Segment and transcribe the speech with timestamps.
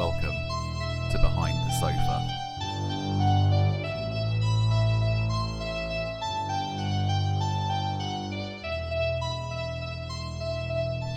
[0.00, 0.34] welcome
[1.12, 2.26] to Behind the Sofa.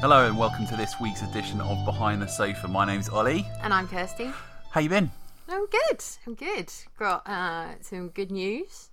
[0.02, 2.68] Hello and welcome to this week's edition of Behind the Sofa.
[2.68, 3.48] My name's Ollie.
[3.62, 4.30] And I'm Kirsty.
[4.72, 5.09] How you been?
[5.48, 6.04] I'm good.
[6.27, 6.70] I'm good.
[7.00, 8.90] Got uh, some good news.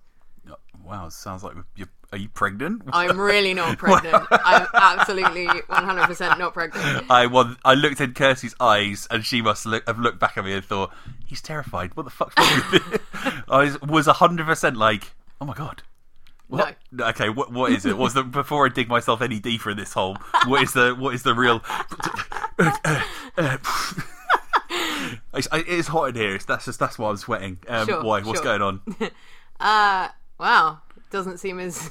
[0.49, 1.89] Oh, Wow, sounds like you're.
[2.11, 2.81] Are you pregnant?
[2.91, 4.25] I'm really not pregnant.
[4.31, 7.09] I'm absolutely 100% not pregnant.
[7.09, 10.43] I well, I looked in Kirsty's eyes, and she must look, have looked back at
[10.43, 10.91] me and thought,
[11.25, 11.95] "He's terrified.
[11.95, 12.83] What the fuck's wrong with
[13.23, 15.83] him?" I was was hundred percent like, "Oh my god."
[16.49, 16.75] What?
[16.91, 17.05] No.
[17.07, 17.97] Okay, what what is it?
[17.97, 20.17] Was the before I dig myself any deeper in this hole?
[20.47, 21.61] What is the what is the real?
[25.33, 26.37] It's, it is hot in here.
[26.45, 27.59] That's just that's why I'm sweating.
[27.67, 28.21] Um, Sure, why?
[28.21, 28.57] What's sure.
[28.57, 28.81] going on?
[29.59, 30.79] Uh, wow.
[31.11, 31.89] Doesn't seem as.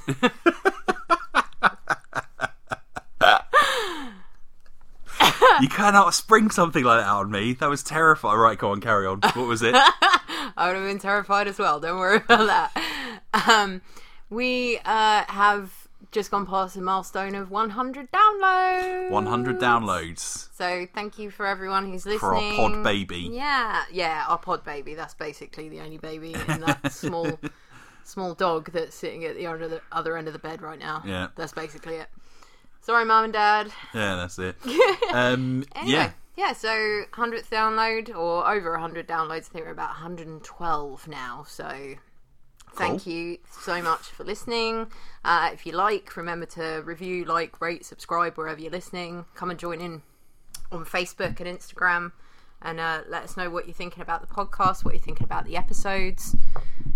[5.60, 7.52] You cannot spring something like that on me.
[7.54, 8.38] That was terrifying.
[8.38, 9.20] Right, go on, carry on.
[9.20, 9.74] What was it?
[10.56, 11.78] I would have been terrified as well.
[11.80, 13.48] Don't worry about that.
[13.48, 13.82] Um,
[14.30, 19.10] we uh, have just gone past the milestone of 100 downloads.
[19.10, 22.18] 100 downloads So thank you for everyone who's listening.
[22.20, 23.28] for our pod baby.
[23.32, 24.94] Yeah, yeah, our pod baby.
[24.94, 27.38] That's basically the only baby in that small,
[28.10, 31.02] small dog that's sitting at the other, the other end of the bed right now.
[31.06, 31.28] Yeah.
[31.36, 32.08] that's basically it.
[32.82, 33.72] Sorry, mum and dad.
[33.94, 34.56] Yeah, that's it.
[35.12, 36.52] Um, Anyway, yeah, yeah.
[36.52, 39.46] So hundredth download or over hundred downloads.
[39.50, 41.44] I think we're about 112 now.
[41.46, 41.94] So.
[42.76, 43.12] Thank Cool.
[43.12, 44.86] you so much for listening.
[45.24, 49.24] Uh, if you like, remember to review, like, rate, subscribe wherever you're listening.
[49.34, 50.02] Come and join in
[50.70, 52.12] on Facebook and Instagram
[52.62, 55.46] and uh, let us know what you're thinking about the podcast, what you're thinking about
[55.46, 56.36] the episodes,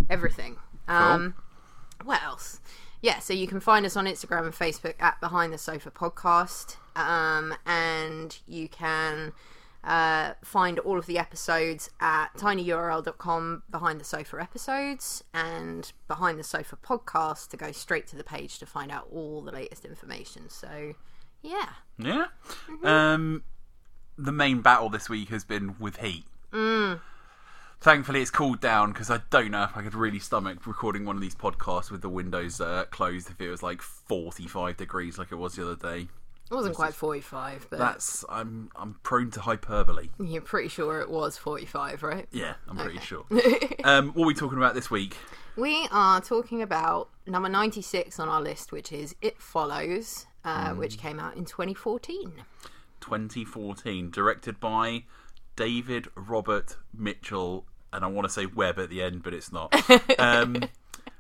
[0.09, 0.59] everything.
[0.89, 1.35] Um,
[2.05, 2.61] what else?
[3.03, 6.77] Yeah, so you can find us on Instagram and Facebook at Behind the Sofa Podcast,
[6.97, 9.33] um, and you can
[9.85, 16.45] uh, find all of the episodes at tinyurl.com behind the sofa episodes and behind the
[16.45, 20.49] sofa podcast to go straight to the page to find out all the latest information.
[20.49, 20.95] So,
[21.43, 21.69] yeah.
[21.99, 22.27] yeah.
[22.71, 22.87] Mm-hmm.
[22.87, 23.43] Um,
[24.17, 26.25] the main battle this week has been with heat.
[26.53, 27.01] Mm.
[27.85, 31.17] Thankfully, it's cooled down because I don't know if I could really stomach recording one
[31.17, 35.31] of these podcasts with the windows uh, closed if it was like 45 degrees like
[35.31, 36.09] it was the other day.
[36.51, 40.09] It wasn't quite 45, but That's I'm I'm prone to hyperbole.
[40.19, 42.27] you're pretty sure it was 45, right?
[42.33, 43.27] Yeah, I'm pretty sure.
[43.85, 45.19] um, what are we talking about this week?
[45.55, 50.97] We are talking about number 96 on our list, which is It Follows, uh, which
[50.97, 52.33] came out in 2014.
[53.03, 55.05] 2014, directed by
[55.55, 59.75] David Robert Mitchell, and I want to say web at the end, but it's not.
[60.19, 60.65] Um,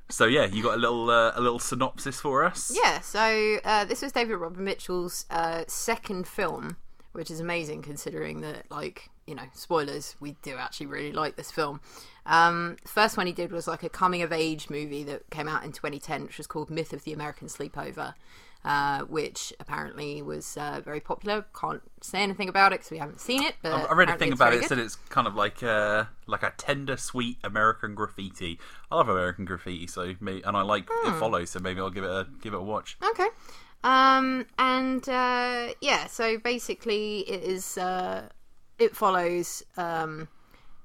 [0.08, 2.72] so yeah, you got a little uh, a little synopsis for us.
[2.74, 6.76] Yeah, so uh, this was David Robert Mitchell's uh, second film,
[7.12, 11.50] which is amazing considering that, like, you know, spoilers, we do actually really like this
[11.50, 11.80] film.
[12.26, 15.64] Um, first one he did was like a coming of age movie that came out
[15.64, 18.14] in 2010, which was called Myth of the American Sleepover.
[18.64, 21.44] Uh, which apparently was uh, very popular.
[21.58, 23.54] Can't say anything about it because we haven't seen it.
[23.60, 24.62] But I read a thing about it.
[24.62, 28.58] It said it's kind of like a like a tender, sweet American graffiti.
[28.90, 31.10] I love American graffiti, so may and I like Hmm.
[31.10, 31.50] it follows.
[31.50, 32.96] So maybe I'll give it a give it a watch.
[33.10, 33.28] Okay.
[33.82, 37.76] Um, and uh, yeah, so basically, it is.
[37.76, 38.28] Uh,
[38.78, 39.62] it follows.
[39.76, 40.28] Um,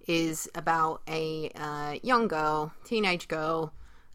[0.07, 3.71] is about a uh, young girl, teenage girl,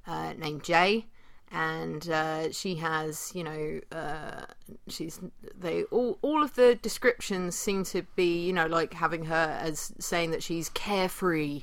[0.09, 1.07] uh, named Jay,
[1.55, 4.45] and uh, she has, you know, uh,
[4.89, 5.21] she's
[5.57, 9.93] they all all of the descriptions seem to be, you know, like having her as
[10.01, 11.63] saying that she's carefree.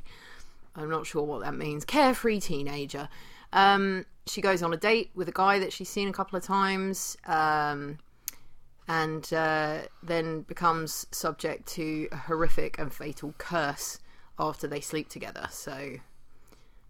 [0.78, 1.84] I'm not sure what that means.
[1.84, 3.10] Carefree teenager.
[3.52, 6.44] Um, she goes on a date with a guy that she's seen a couple of
[6.44, 7.98] times, um,
[8.88, 14.00] and uh, then becomes subject to a horrific and fatal curse
[14.40, 15.48] after they sleep together.
[15.52, 15.98] So,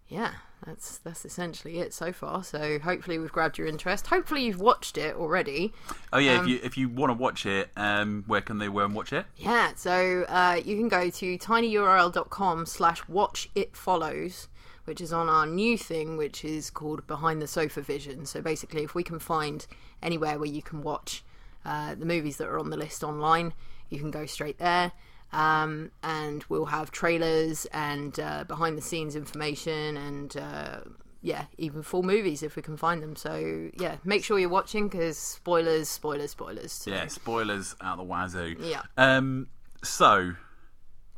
[0.06, 0.34] yeah,
[0.64, 2.44] that's that's essentially it so far.
[2.44, 4.06] So hopefully we've grabbed your interest.
[4.06, 5.72] Hopefully you've watched it already.
[6.12, 8.66] Oh yeah, Um, if you if you want to watch it, um, where can they
[8.68, 9.26] go and watch it?
[9.36, 14.48] Yeah, so uh, you can go to tinyurl.com slash watch it follows,
[14.84, 18.26] which is on our new thing, which is called Behind the Sofa Vision.
[18.26, 19.66] So basically, if we can find
[20.02, 21.24] anywhere where you can watch
[21.64, 23.52] uh, the movies that are on the list online,
[23.88, 24.92] you can go straight there.
[25.32, 30.80] Um, and we'll have trailers and uh, behind the scenes information and uh,
[31.22, 33.16] yeah, even full movies if we can find them.
[33.16, 36.72] So yeah, make sure you're watching because spoilers, spoilers, spoilers.
[36.72, 38.56] So, Yeah, spoilers out the wazoo.
[38.60, 38.82] Yeah.
[38.98, 39.46] Um,
[39.82, 40.32] so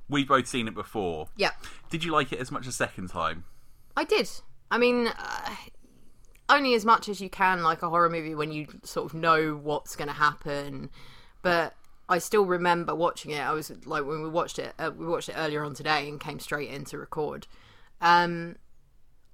[0.08, 1.28] we've both seen it before.
[1.36, 1.50] yeah.
[1.90, 3.44] Did you like it as much a second time?
[3.96, 4.28] I did.
[4.70, 5.50] I mean, uh,
[6.48, 9.54] only as much as you can, like a horror movie, when you sort of know
[9.54, 10.90] what's going to happen.
[11.42, 11.74] But
[12.08, 13.40] I still remember watching it.
[13.40, 16.20] I was like when we watched it, uh, we watched it earlier on today and
[16.20, 17.46] came straight in to record.
[18.00, 18.56] Um,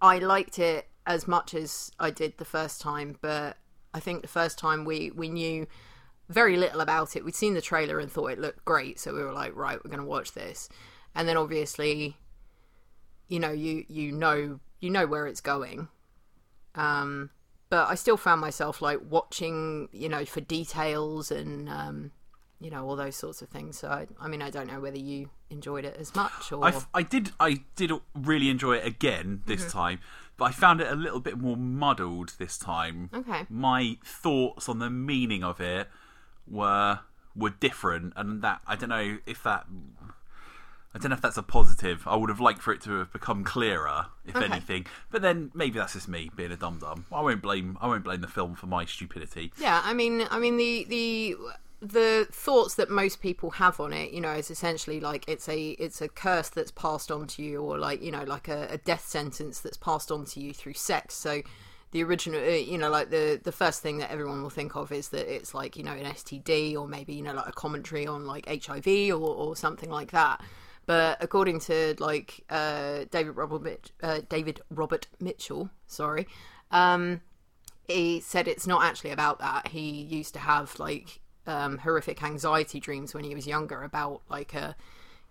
[0.01, 3.57] I liked it as much as I did the first time, but
[3.93, 5.67] I think the first time we we knew
[6.29, 7.25] very little about it.
[7.25, 9.91] We'd seen the trailer and thought it looked great, so we were like, right, we're
[9.91, 10.69] going to watch this.
[11.15, 12.17] And then obviously,
[13.27, 15.89] you know, you you know you know where it's going.
[16.77, 17.31] Um,
[17.69, 22.13] but I still found myself like watching, you know, for details and um,
[22.61, 23.79] you know all those sorts of things.
[23.79, 26.81] So I, I mean, I don't know whether you enjoyed it as much or I,
[26.95, 29.71] I did I did really enjoy it again this Mm-hmm.
[29.79, 29.99] time,
[30.37, 33.11] but I found it a little bit more muddled this time.
[33.15, 33.47] Okay.
[33.49, 35.89] My thoughts on the meaning of it
[36.47, 37.01] were
[37.35, 39.67] were different, and that I don't know if that
[40.93, 42.03] I don't know if that's a positive.
[42.07, 44.45] I would have liked for it to have become clearer, if Okay.
[44.47, 44.87] anything.
[45.11, 47.07] But then maybe that's just me being a dum dum.
[47.13, 49.53] I won't blame I won't blame the film for my stupidity.
[49.59, 51.37] Yeah, I mean, I mean the the
[51.81, 55.71] the thoughts that most people have on it, you know, is essentially like it's a
[55.71, 58.79] it's a curse that's passed on to you, or like you know, like a, a
[58.79, 61.15] death sentence that's passed on to you through sex.
[61.15, 61.43] So
[61.93, 64.93] the original, uh, you know, like the the first thing that everyone will think of
[64.93, 68.07] is that it's like you know an STD, or maybe you know like a commentary
[68.07, 70.43] on like HIV or or something like that.
[70.85, 76.27] But according to like uh, David Robert uh, David Robert Mitchell, sorry,
[76.71, 77.23] um,
[77.89, 79.69] he said it's not actually about that.
[79.69, 84.55] He used to have like um, horrific anxiety dreams when he was younger about like
[84.55, 84.77] a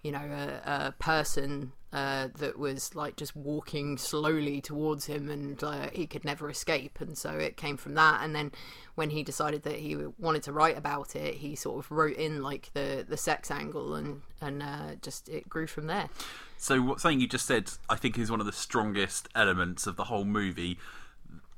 [0.01, 5.63] you know a, a person uh, that was like just walking slowly towards him and
[5.63, 7.01] uh, he could never escape.
[7.01, 8.23] And so it came from that.
[8.23, 8.51] And then
[8.93, 12.43] when he decided that he wanted to write about it he sort of wrote in
[12.43, 16.09] like the the sex angle and and uh, just it grew from there.
[16.57, 19.95] So what something you just said, I think, is one of the strongest elements of
[19.95, 20.77] the whole movie.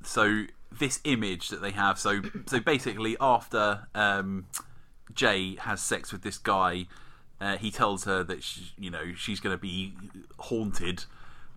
[0.06, 4.46] So this image that they have, so so basically, after um,
[5.14, 6.86] Jay has sex with this guy,
[7.40, 9.94] uh, he tells her that she, you know she's going to be
[10.38, 11.04] haunted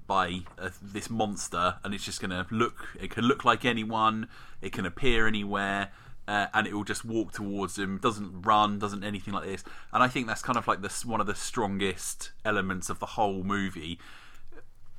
[0.07, 2.88] by uh, this monster, and it's just going to look.
[3.00, 4.27] It can look like anyone.
[4.62, 5.91] It can appear anywhere.
[6.27, 8.00] Uh, and it will just walk towards him.
[8.00, 8.80] Doesn't run.
[8.80, 9.63] Doesn't anything like this.
[9.94, 13.06] And I think that's kind of like this one of the strongest elements of the
[13.06, 14.00] whole movie.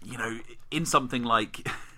[0.04, 0.38] You know,
[0.70, 1.66] in something like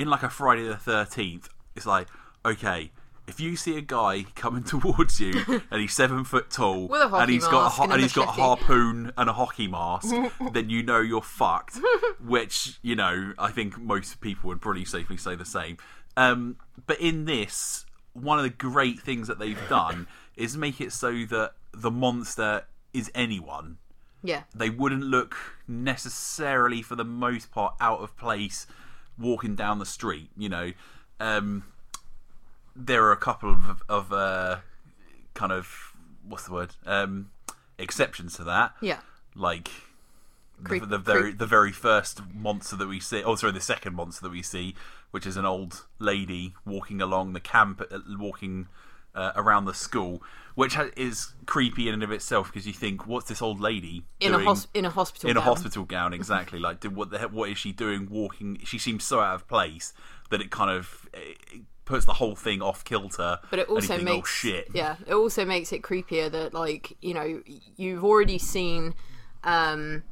[0.00, 2.08] in like a Friday the Thirteenth, it's like
[2.44, 2.90] okay.
[3.26, 5.34] If you see a guy coming towards you
[5.70, 8.02] and he's seven foot tall With a hockey and he's got a, ho- and and
[8.02, 10.12] he's got a harpoon and a hockey mask,
[10.52, 11.78] then you know you're fucked.
[12.26, 15.76] Which you know, I think most people would probably safely say the same.
[16.16, 16.56] Um,
[16.86, 21.12] but in this, one of the great things that they've done is make it so
[21.26, 23.78] that the monster is anyone.
[24.24, 25.36] yeah They wouldn't look
[25.68, 28.66] necessarily, for the most part, out of place
[29.20, 30.30] walking down the street.
[30.36, 30.72] You know,
[31.20, 31.64] um,
[32.74, 34.56] there are a couple of, of uh,
[35.34, 35.92] kind of
[36.26, 37.30] what's the word um,
[37.78, 39.00] exceptions to that yeah
[39.34, 39.70] like
[40.62, 41.38] Creep- the, the very creep.
[41.38, 43.22] the very first monster that we see.
[43.24, 44.74] Oh, sorry, the second monster that we see,
[45.10, 48.68] which is an old lady walking along the camp, uh, walking
[49.14, 50.22] uh, around the school,
[50.54, 54.04] which ha- is creepy in and of itself because you think, what's this old lady
[54.20, 55.48] in doing a hos- in a hospital in a gown.
[55.48, 56.12] hospital gown?
[56.12, 56.58] Exactly.
[56.58, 58.08] like, did, what the heck, what is she doing?
[58.10, 58.58] Walking?
[58.64, 59.92] She seems so out of place
[60.30, 61.08] that it kind of.
[61.14, 64.94] It, puts the whole thing off kilter but it also think, makes oh shit yeah
[65.08, 67.42] it also makes it creepier that like you know
[67.76, 68.94] you've already seen
[69.42, 70.04] um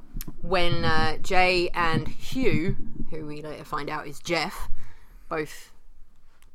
[0.43, 2.75] when uh, jay and hugh
[3.11, 4.69] who we later find out is jeff
[5.29, 5.71] both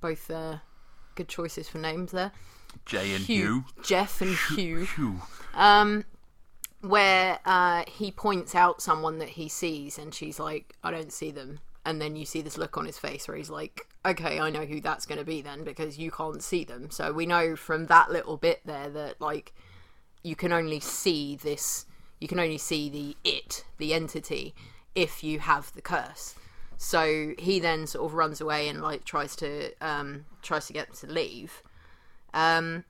[0.02, 0.58] both uh
[1.16, 2.32] good choices for names there.
[2.86, 4.86] Jay and hugh, jeff and hugh.
[4.86, 5.22] Hugh.
[6.82, 11.32] where uh, he points out someone that he sees and she's like i don't see
[11.32, 11.60] them.
[11.86, 14.66] And then you see this look on his face where he's like okay i know
[14.66, 16.90] who that's going to be then because you can't see them.
[16.92, 19.54] So we know from that little bit there that like
[20.24, 21.86] you can only see this
[22.20, 24.56] you can only see the it the entity
[24.96, 26.36] if you have the curse
[26.78, 30.88] so he then sort of runs away and like tries to um tries to get
[30.88, 31.62] them to leave
[32.34, 32.84] um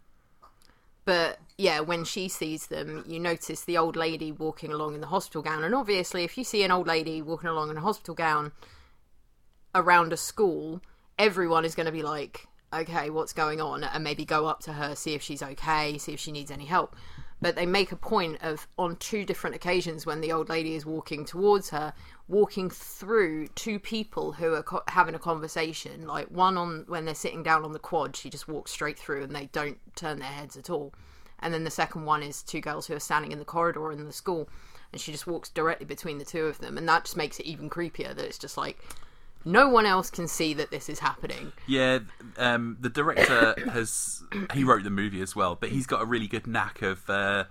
[1.05, 5.07] but yeah, when she sees them, you notice the old lady walking along in the
[5.07, 5.63] hospital gown.
[5.63, 8.53] And obviously, if you see an old lady walking along in a hospital gown
[9.75, 10.81] around a school,
[11.19, 13.83] everyone is going to be like, okay, what's going on?
[13.83, 16.65] And maybe go up to her, see if she's okay, see if she needs any
[16.65, 16.95] help.
[17.41, 20.85] But they make a point of, on two different occasions, when the old lady is
[20.85, 21.93] walking towards her,
[22.27, 26.07] walking through two people who are co- having a conversation.
[26.07, 29.23] Like one on when they're sitting down on the quad, she just walks straight through
[29.23, 30.93] and they don't turn their heads at all.
[31.39, 34.05] And then the second one is two girls who are standing in the corridor in
[34.05, 34.47] the school,
[34.93, 37.45] and she just walks directly between the two of them, and that just makes it
[37.45, 38.15] even creepier.
[38.15, 38.79] That it's just like
[39.43, 41.51] no one else can see that this is happening.
[41.67, 41.99] Yeah,
[42.37, 46.27] um, the director has he wrote the movie as well, but he's got a really
[46.27, 47.43] good knack of uh,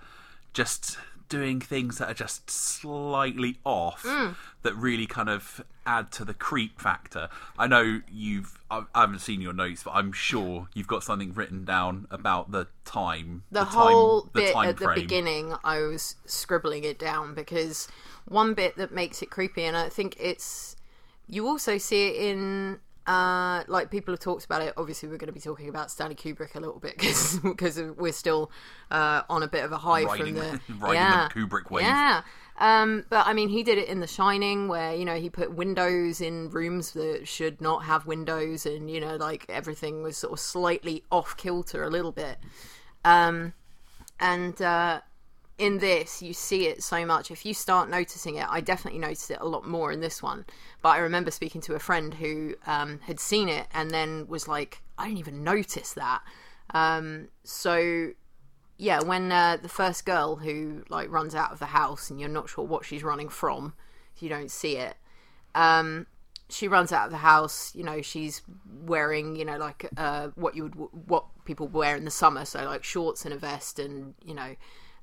[0.53, 0.97] just
[1.37, 4.35] doing things that are just slightly off Mm.
[4.61, 7.27] that really kind of add to the creep factor.
[7.57, 11.65] I know you've I haven't seen your notes, but I'm sure you've got something written
[11.65, 16.15] down about the time, the, time, whole the bit time at the beginning i was
[16.25, 17.87] scribbling it down because
[18.25, 20.75] one bit that makes it creepy and i think it's
[21.27, 25.27] you also see it in uh like people have talked about it obviously we're going
[25.27, 26.97] to be talking about stanley kubrick a little bit
[27.43, 28.49] because we're still
[28.91, 31.83] uh on a bit of a high Riding, from the riding yeah the Kubrick wave.
[31.83, 32.21] yeah
[32.57, 35.53] um, but I mean, he did it in The Shining, where you know he put
[35.53, 40.33] windows in rooms that should not have windows, and you know, like everything was sort
[40.33, 42.37] of slightly off kilter a little bit.
[43.03, 43.53] Um,
[44.19, 45.01] and uh,
[45.57, 47.29] in this, you see it so much.
[47.29, 50.45] If you start noticing it, I definitely noticed it a lot more in this one.
[50.81, 54.47] But I remember speaking to a friend who um, had seen it and then was
[54.47, 56.21] like, "I didn't even notice that."
[56.73, 58.13] Um, so
[58.77, 62.29] yeah, when uh, the first girl who like runs out of the house and you're
[62.29, 63.73] not sure what she's running from,
[64.19, 64.95] you don't see it.
[65.53, 66.07] Um,
[66.49, 67.73] she runs out of the house.
[67.75, 68.41] You know, she's
[68.81, 72.65] wearing you know like uh, what you would what people wear in the summer, so
[72.65, 74.55] like shorts and a vest, and you know,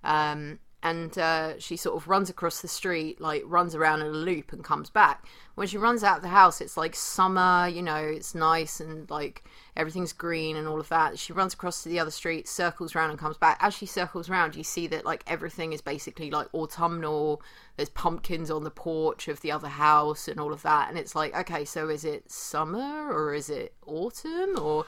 [0.05, 4.11] um, and uh, she sort of runs across the street, like runs around in a
[4.11, 5.27] loop and comes back.
[5.55, 9.09] When she runs out of the house, it's like summer, you know, it's nice and
[9.11, 9.45] like
[9.77, 11.19] everything's green and all of that.
[11.19, 13.59] She runs across to the other street, circles around and comes back.
[13.61, 17.43] As she circles around, you see that like everything is basically like autumnal.
[17.77, 20.89] There's pumpkins on the porch of the other house and all of that.
[20.89, 24.87] And it's like, okay, so is it summer or is it autumn or,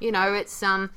[0.00, 0.90] you know, it's um,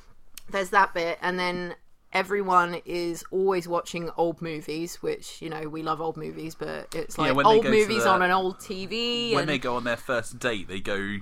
[0.50, 1.76] there's that bit, and then
[2.14, 7.18] everyone is always watching old movies, which you know we love old movies, but it's
[7.18, 9.32] like they old movies on an old TV.
[9.32, 11.18] when and, they go on their first date, they go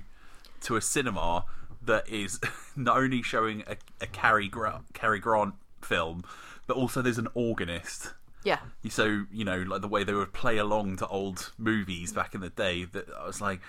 [0.62, 1.46] to a cinema
[1.82, 2.40] that is
[2.76, 6.24] not only showing a, a Cary, Gra- Cary Grant film,
[6.68, 8.14] but also there's an organist.
[8.44, 12.36] yeah, So you know, like the way they would play along to old movies back
[12.36, 12.86] in the day.
[12.86, 13.62] That I was like,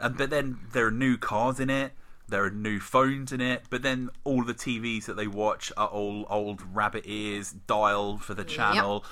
[0.00, 1.92] and but then there are new cars in it.
[2.28, 5.88] There are new phones in it, but then all the TVs that they watch are
[5.88, 9.04] all old rabbit ears, dial for the channel.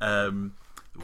[0.00, 0.54] Um,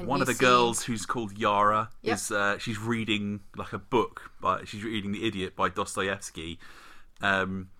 [0.04, 2.14] one of the see- girls who's called Yara Yep.
[2.14, 6.58] is uh, she's reading like a book, but she's reading The Idiot by Dostoevsky,
[7.22, 7.70] um,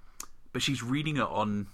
[0.53, 1.67] but she's reading it on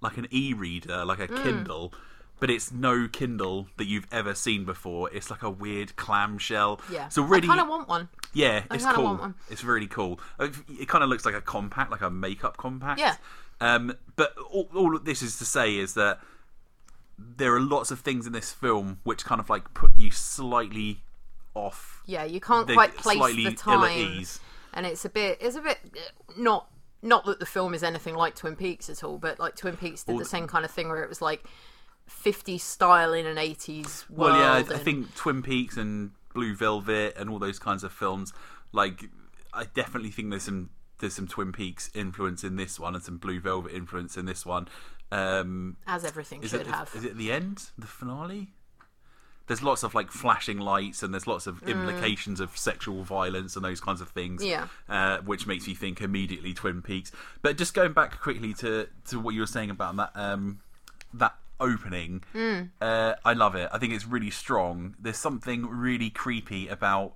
[0.00, 1.42] like an e-reader, like a Mm.
[1.42, 1.92] Kindle.
[2.40, 5.10] But it's no Kindle that you've ever seen before.
[5.12, 6.80] It's like a weird clamshell.
[6.90, 7.08] yeah.
[7.08, 8.08] So really, I kind of want one.
[8.32, 9.04] yeah, it's cool.
[9.04, 9.34] want one.
[9.50, 10.18] It's really cool.
[10.38, 12.98] It, it kind of looks like a compact, like a makeup compact.
[12.98, 13.16] Yeah.
[13.60, 16.18] Um, but all, all of this is to say is that
[17.18, 21.02] there are lots of things in this film which kind of like put you slightly
[21.54, 22.02] off.
[22.06, 24.40] Yeah, you can't the- quite place slightly the time, ease.
[24.72, 26.68] and it's a bit, it's a bit uh, not.
[27.02, 30.02] Not that the film is anything like Twin Peaks at all, but like Twin Peaks
[30.04, 31.42] did the same kind of thing where it was like
[32.10, 34.32] 50s style in an 80s world.
[34.32, 37.92] Well, yeah, I, I think Twin Peaks and Blue Velvet and all those kinds of
[37.92, 38.32] films.
[38.72, 39.04] Like,
[39.52, 43.16] I definitely think there's some there's some Twin Peaks influence in this one and some
[43.16, 44.68] Blue Velvet influence in this one.
[45.10, 46.92] Um, as everything should it have.
[46.94, 48.48] is it the end, the finale?
[49.46, 53.64] There's lots of like flashing lights and there's lots of implications of sexual violence and
[53.64, 54.44] those kinds of things.
[54.44, 54.48] Mm.
[54.48, 54.66] Yeah.
[54.88, 57.10] uh, which makes you think immediately Twin Peaks.
[57.42, 60.60] But just going back quickly to to what you were saying about that um,
[61.14, 62.70] that opening, Mm.
[62.80, 63.68] uh, I love it.
[63.72, 64.96] I think it's really strong.
[64.98, 67.14] There's something really creepy about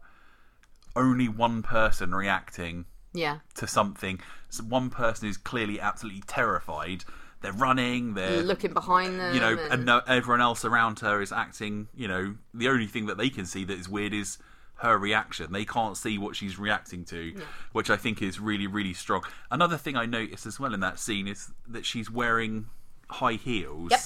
[0.96, 4.20] only one person reacting yeah, to something.
[4.48, 7.04] So one person is clearly absolutely terrified.
[7.40, 8.14] They're running.
[8.14, 9.34] They're looking behind them.
[9.34, 11.88] you know, and, and no, everyone else around her is acting.
[11.94, 14.38] You know, the only thing that they can see that is weird is
[14.76, 15.52] her reaction.
[15.52, 17.34] They can't see what she's reacting to,
[17.72, 19.22] which I think is really, really strong.
[19.50, 22.66] Another thing I noticed as well in that scene is that she's wearing
[23.10, 23.90] high heels.
[23.90, 24.00] Yep.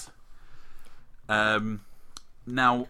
[1.29, 1.83] Um,
[2.47, 2.89] now,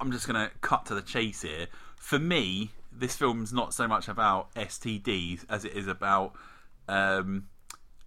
[0.00, 1.66] I'm just going to cut to the chase here.
[1.96, 6.34] For me, this film's not so much about STDs as it is about
[6.88, 7.48] um,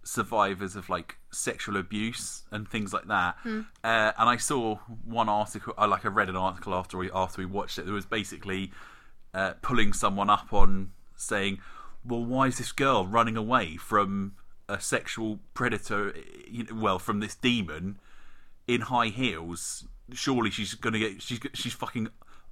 [0.02, 3.36] survivors of like sexual abuse and things like that.
[3.44, 7.40] Uh, and I saw one article, I like I read an article after we after
[7.40, 7.86] we watched it.
[7.86, 8.72] That was basically
[9.34, 11.58] uh, pulling someone up on saying,
[12.04, 14.34] "Well, why is this girl running away from
[14.68, 16.14] a sexual predator?
[16.48, 17.98] you know, Well, from this demon
[18.66, 19.86] in high heels?
[20.12, 22.08] Surely she's gonna get she's she's fucking."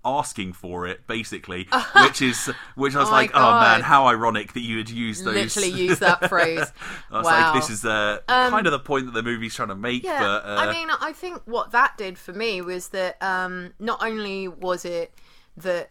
[0.07, 1.67] asking for it basically
[2.03, 5.23] which is which i was Oh like oh man how ironic that you would use
[5.23, 6.71] those literally use that phrase.
[7.11, 7.53] I was wow.
[7.53, 10.19] like, this is uh, kind of the point that the movie's trying to make, Yeah,
[10.19, 14.03] but uh, I mean, I think what that did for me was that um, not
[14.03, 15.13] only was it
[15.57, 15.91] that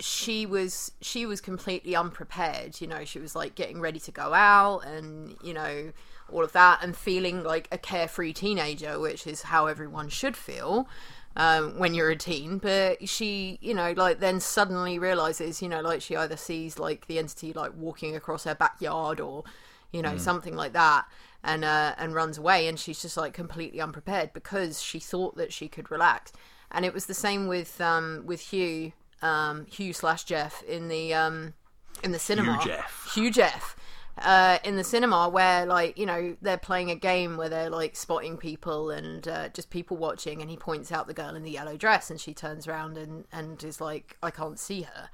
[0.00, 4.34] she was she was completely unprepared you know she was like getting ready to go
[4.34, 5.92] out and you know
[6.32, 10.88] all of that and feeling like a carefree teenager which is how everyone should feel
[11.34, 15.80] um, when you're a teen but she you know like then suddenly realizes you know
[15.80, 19.44] like she either sees like the entity like walking across her backyard or
[19.92, 21.06] you know something like that
[21.44, 25.52] and uh, and runs away and she's just like completely unprepared because she thought that
[25.52, 26.32] she could relax
[26.72, 31.14] and it was the same with um, with Hugh um, Hugh slash Jeff in the
[31.14, 31.54] um,
[32.02, 32.58] in the cinema.
[32.58, 33.10] Hugh Jeff.
[33.14, 33.76] Hugh Jeff.
[34.18, 37.96] Uh, in the cinema, where like you know they're playing a game where they're like
[37.96, 41.50] spotting people and uh, just people watching, and he points out the girl in the
[41.50, 45.08] yellow dress, and she turns around and and is like, "I can't see her."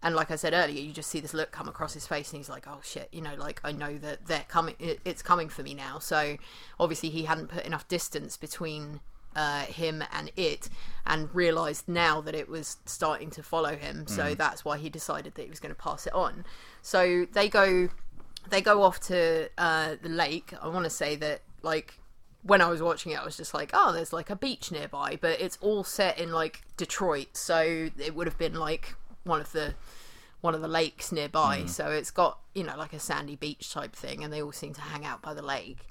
[0.00, 2.38] And like I said earlier, you just see this look come across his face, and
[2.38, 4.76] he's like, "Oh shit," you know, like I know that they're coming.
[4.78, 5.98] It's coming for me now.
[5.98, 6.36] So
[6.78, 9.00] obviously he hadn't put enough distance between
[9.38, 10.68] uh, him and it
[11.06, 15.34] and realized now that it was starting to follow him so that's why he decided
[15.34, 16.44] that he was going to pass it on
[16.82, 17.88] so they go
[18.50, 20.52] they go off to uh, the lake.
[20.60, 21.94] I want to say that like
[22.42, 25.18] when i was watching it i was just like oh there's like a beach nearby
[25.20, 29.50] but it's all set in like detroit so it would have been like one of
[29.50, 29.74] the
[30.40, 31.64] one of the lakes nearby.
[31.66, 34.74] So it's got you know like a sandy beach type thing and they all seem
[34.74, 35.86] to hang out by the lake.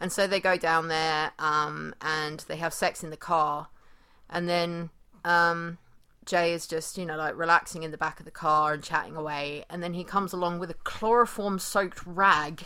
[0.00, 3.68] And so they go down there um, and they have sex in the car.
[4.28, 4.90] And then
[5.24, 5.78] um,
[6.26, 9.16] Jay is just, you know, like relaxing in the back of the car and chatting
[9.16, 9.64] away.
[9.68, 12.62] And then he comes along with a chloroform soaked rag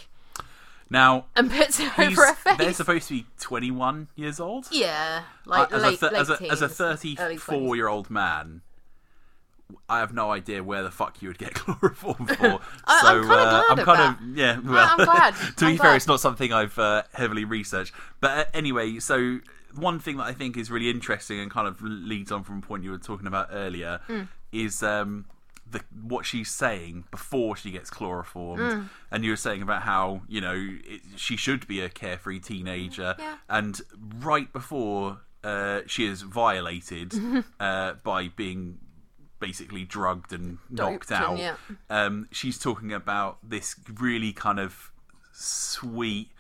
[0.90, 2.56] Now, and puts it over her face.
[2.58, 4.68] they're supposed to be 21 years old.
[4.70, 8.62] Yeah, like Uh, as, late, a th- as, a, as a 34 year old man,
[9.88, 12.60] I have no idea where the fuck you would get chloroform for.
[12.86, 14.00] I- so uh, glad I'm of kind
[14.30, 14.58] of yeah.
[14.60, 15.34] Well, I'm glad.
[15.58, 17.92] to I'm be fair, it's not something I've uh, heavily researched.
[18.20, 19.40] But uh, anyway, so
[19.80, 22.60] one thing that I think is really interesting and kind of leads on from a
[22.62, 24.28] point you were talking about earlier Mm.
[24.52, 25.26] is um,
[25.70, 28.88] the what she's saying before she gets chloroformed, Mm.
[29.10, 30.54] and you were saying about how you know
[30.84, 33.36] it, she should be a carefree teenager, Yeah.
[33.48, 33.80] and
[34.18, 37.12] right before uh, she is violated
[37.60, 38.78] uh, by being
[39.40, 41.54] basically drugged and knocked Doped out, yeah.
[41.90, 44.90] um, she's talking about this really kind of
[45.32, 46.30] sweet,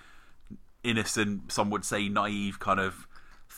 [0.82, 3.06] innocent, some would say naive kind of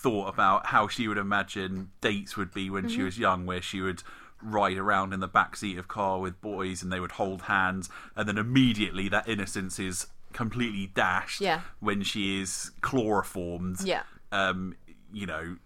[0.03, 2.95] thought about how she would imagine dates would be when Mm-hmm.
[2.97, 4.03] she was young, where she would
[4.43, 7.89] ride around in the back seat of car with boys and they would hold hands,
[8.17, 11.61] and then immediately that innocence is completely dashed Yeah.
[11.81, 13.81] when she is chloroformed.
[13.85, 14.03] Yeah.
[14.33, 14.77] Um,
[15.13, 15.57] you know,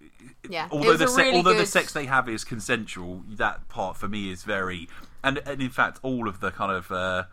[0.48, 0.68] Yeah.
[0.72, 4.30] Although the se- really although the sex they have is consensual, that part for me
[4.30, 4.88] is very
[5.22, 7.24] and and in fact all of the kind of uh,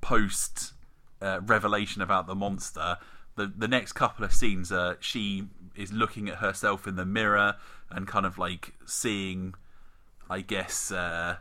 [0.00, 0.72] post
[1.20, 2.96] uh, revelation about the monster.
[3.36, 7.56] The the next couple of scenes, uh, she is looking at herself in the mirror
[7.90, 9.54] and kind of like seeing,
[10.28, 11.36] I guess, uh,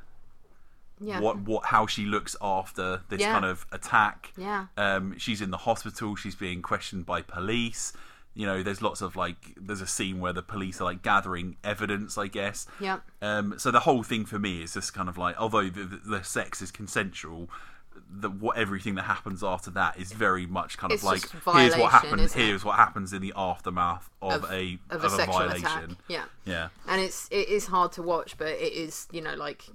[0.99, 1.19] Yeah.
[1.19, 3.31] what what how she looks after this Yeah.
[3.33, 4.31] kind of attack.
[4.37, 4.67] Yeah.
[4.77, 6.15] Um, she's in the hospital.
[6.15, 7.93] She's being questioned by police.
[8.33, 11.57] You know, there's lots of like, there's a scene where the police are like gathering
[11.63, 12.67] evidence, I guess.
[12.79, 13.01] Yep.
[13.21, 16.23] Um, so the whole thing for me is just kind of like, although the, the
[16.23, 17.49] sex is consensual,
[18.09, 21.75] the what everything that happens after that is very much kind It's of like, here's
[21.77, 22.33] what happens.
[22.33, 25.65] Here's what happens in the aftermath of, Of- a of a sexual violation.
[25.65, 25.89] attack.
[26.07, 26.23] Yeah.
[26.45, 26.69] Yeah.
[26.87, 29.65] and it's it is hard to watch but it is you know like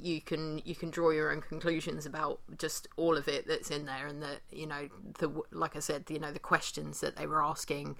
[0.00, 3.84] you can you can draw your own conclusions about just all of it that's in
[3.86, 7.26] there and that you know the like i said you know the questions that they
[7.26, 7.96] were asking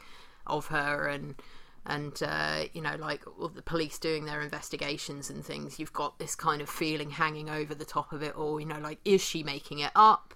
[0.46, 1.34] of her and
[1.86, 6.18] and uh, you know like all the police doing their investigations and things you've got
[6.18, 9.20] this kind of feeling hanging over the top of it all you know like is
[9.22, 10.34] she making it up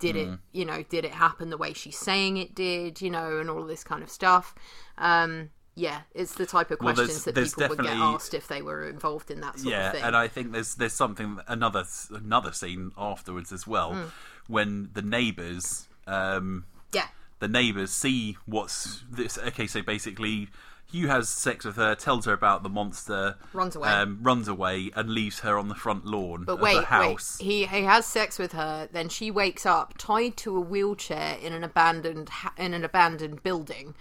[0.00, 3.38] did it you know did it happen the way she's saying it did you know
[3.38, 4.54] and all this kind of stuff
[4.98, 8.34] um yeah it's the type of Well, questions there's- that there's people would get asked
[8.34, 10.92] if they were involved in that sort yeah, of thing and I think there's there's
[10.94, 14.04] something another another scene afterwards as well Hmm.
[14.48, 19.38] when the neighbours um, yeah the neighbours see what's this.
[19.38, 20.48] Okay, so basically.
[20.90, 23.88] Hugh has sex with her, tells her about the monster, Runs away.
[23.88, 27.38] um, runs away, and leaves her on the front lawn but of wait the house.
[27.40, 31.36] wait he he has sex with her then she wakes up tied to a wheelchair
[31.40, 33.94] in an abandoned ha- in an abandoned building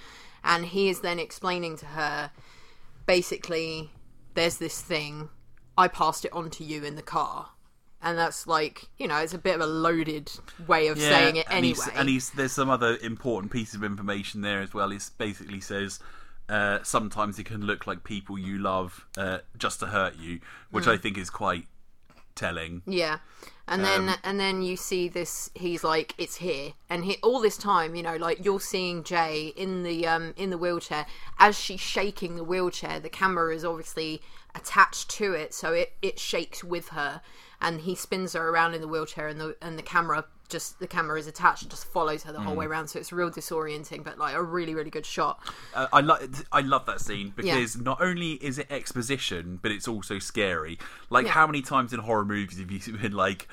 [0.44, 2.32] and he is then explaining to her
[3.06, 3.90] basically
[4.36, 5.30] there's this thing
[5.78, 7.50] i passed it on to you in the car
[8.02, 10.32] and that's like you know it's a bit of a loaded
[10.68, 13.84] way of saying it and anyway He's, and he's there's some other important piece of
[13.84, 14.92] information there as well.
[14.92, 16.00] It basically says
[16.50, 20.40] uh, sometimes it can look like people you love uh, just to hurt you,
[20.72, 20.92] which Hmm.
[20.92, 21.68] I think is quite
[22.36, 22.82] telling.
[22.86, 23.20] Yeah.
[23.68, 27.40] And Um, then and then you see this he's like it's here and he all
[27.40, 31.06] this time you know like you're seeing Jay in the um in the wheelchair
[31.38, 34.22] as she's shaking the wheelchair the camera is obviously
[34.56, 37.22] attached to it, so it it shakes with her,
[37.62, 40.88] and he spins her around in the wheelchair, and the and the camera just the
[40.88, 42.88] camera is attached and just follows her the whole way around.
[42.88, 45.40] So it's real disorienting, but like a really really good shot.
[45.74, 49.88] Uh, I love I love that scene because not only is it exposition, but it's
[49.88, 50.78] also scary.
[51.10, 51.32] Like Yeah.
[51.34, 53.48] how many times in horror movies have you been like,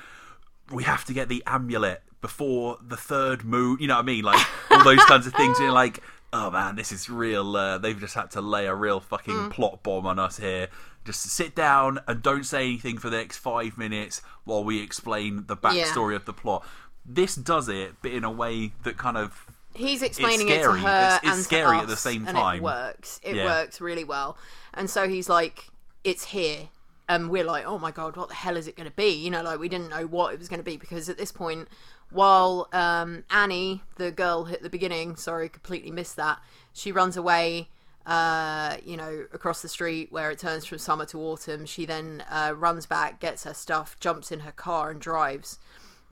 [0.71, 3.77] we have to get the amulet before the third moon?
[3.79, 4.23] You know what I mean?
[4.23, 5.59] Like all those kinds of things.
[5.59, 6.01] You're like,
[6.33, 7.55] oh man, this is real.
[7.55, 9.51] Uh, they've just had to lay a real fucking Mm.
[9.51, 10.67] plot bomb on us here.
[11.05, 15.45] Just sit down and don't say anything for the next five minutes while we explain
[15.47, 16.65] the backstory of the plot.
[17.07, 20.77] This does it, but in a way that kind of He's explaining it to her
[20.77, 22.35] It's- it's and to scary at us, the same time.
[22.35, 23.19] and it works.
[23.23, 23.45] It Yeah.
[23.45, 24.37] works really well.
[24.73, 25.67] And so he's like,
[26.03, 26.69] "It's here,"
[27.07, 29.29] and we're like, "Oh my god, what the hell is it going to be?" You
[29.29, 31.67] know, like we didn't know what it was going to be because at this point,
[32.09, 36.39] while um, Annie, the girl at the beginning, sorry, completely missed that.
[36.73, 37.69] She runs away.
[38.05, 41.65] Uh, you know, across the street where it turns from summer to autumn.
[41.65, 45.59] She then uh, runs back, gets her stuff, jumps in her car, and drives.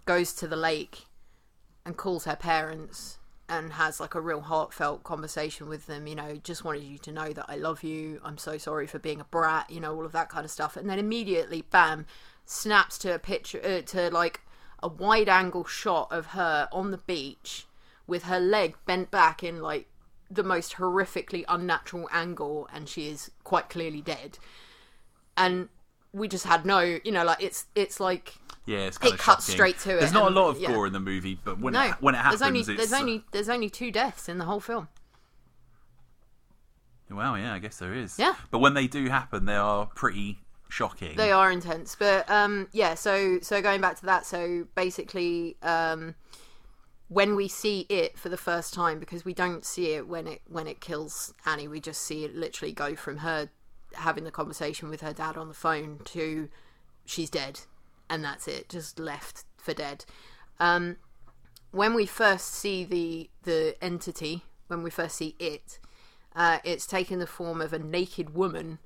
[0.05, 1.05] Goes to the lake,
[1.85, 6.35] and calls her parents and has like a real heartfelt conversation with them you know
[6.43, 9.25] just wanted you to know that i love you i'm so sorry for being a
[9.25, 10.75] brat you know all of that kind of stuff.
[10.75, 12.05] And then immediately bam
[12.45, 14.41] snaps to a picture uh, to like
[14.81, 17.65] a wide angle shot of her on the beach
[18.07, 19.87] with her leg bent back in like
[20.29, 24.37] the most horrifically unnatural angle and she is quite clearly dead.
[25.37, 25.69] And
[26.15, 29.25] we just had no you know like it's it's like Yeah, it's kind It of
[29.25, 29.55] cuts shocking.
[29.55, 30.71] straight to it There's not a lot of yeah.
[30.71, 32.93] gore in the movie, but when no it, when it happens, there's only it's there's
[32.93, 34.87] only there's only two deaths in the whole film
[37.09, 38.17] well, yeah, I guess there is.
[38.17, 38.35] Yeah.
[38.51, 41.15] but when they do happen, they are pretty shocking.
[41.15, 42.95] They are intense, but um, yeah.
[42.95, 46.15] So so going back to that, so basically, um,
[47.07, 50.41] when we see it for the first time, because we don't see it when it
[50.47, 53.49] when it kills Annie, we just see it literally go from her
[53.97, 56.49] having the conversation with her dad on the phone to
[57.05, 57.61] she's dead,
[58.09, 60.05] and that's it, just left for dead.
[60.59, 60.97] Um,
[61.71, 65.79] when we first see the the entity, when we first see it,
[66.35, 68.79] uh, it's taken the form of a naked woman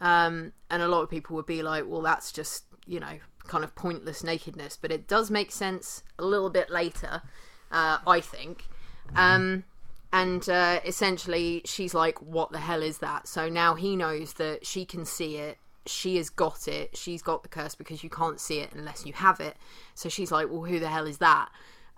[0.00, 3.64] um, and a lot of people would be like, well, that's just, you know, kind
[3.64, 4.78] of pointless nakedness.
[4.80, 7.22] But it does make sense a little bit later,
[7.70, 8.68] uh, I think.
[9.16, 9.64] Um,
[10.12, 13.28] and uh, essentially, she's like, what the hell is that?
[13.28, 15.58] So now he knows that she can see it.
[15.86, 16.96] She has got it.
[16.96, 19.56] She's got the curse because you can't see it unless you have it.
[19.94, 21.50] So she's like, well, who the hell is that?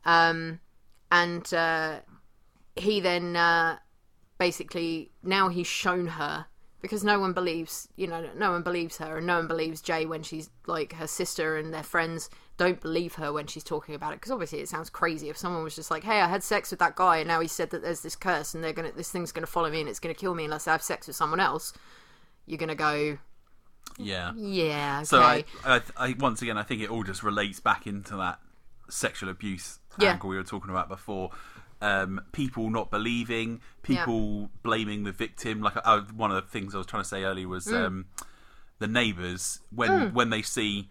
[0.04, 0.60] Um,
[1.10, 2.00] and uh,
[2.76, 3.78] he then uh,
[4.38, 6.46] basically now he's shown her
[6.80, 10.06] because no one believes you know no one believes her and no one believes jay
[10.06, 14.12] when she's like her sister and their friends don't believe her when she's talking about
[14.12, 16.70] it because obviously it sounds crazy if someone was just like hey i had sex
[16.70, 19.10] with that guy and now he said that there's this curse and they're gonna this
[19.10, 21.40] thing's gonna follow me and it's gonna kill me unless i have sex with someone
[21.40, 21.72] else
[22.44, 23.16] you're gonna go
[23.98, 24.32] yeah.
[24.36, 25.04] yeah okay.
[25.04, 28.38] So I, I, I, once again, I think it all just relates back into that
[28.88, 30.12] sexual abuse Yeah.
[30.12, 31.30] angle we were talking about before.
[31.82, 35.60] Um, people not believing, people blaming the victim.
[35.60, 35.74] Like
[36.14, 37.84] one of the things I was trying to say earlier was Mm.
[37.86, 38.06] um,
[38.78, 40.88] the neighbours when when they see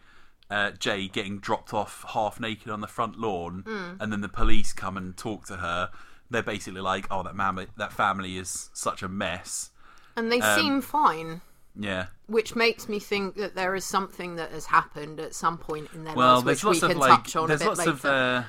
[0.50, 3.98] uh, Jay getting dropped off half naked on the front lawn, Mm.
[4.00, 5.90] and then the police come and talk to her.
[6.30, 9.72] They're basically like, "Oh, that mammy, that family is such a mess."
[10.16, 11.40] and they um, seem fine
[11.76, 15.88] Yeah, which makes me think that there is something that has happened at some point
[15.94, 17.68] in their well, lives which lots we of can like, touch on a there's bit
[17.68, 18.44] lots later of uh,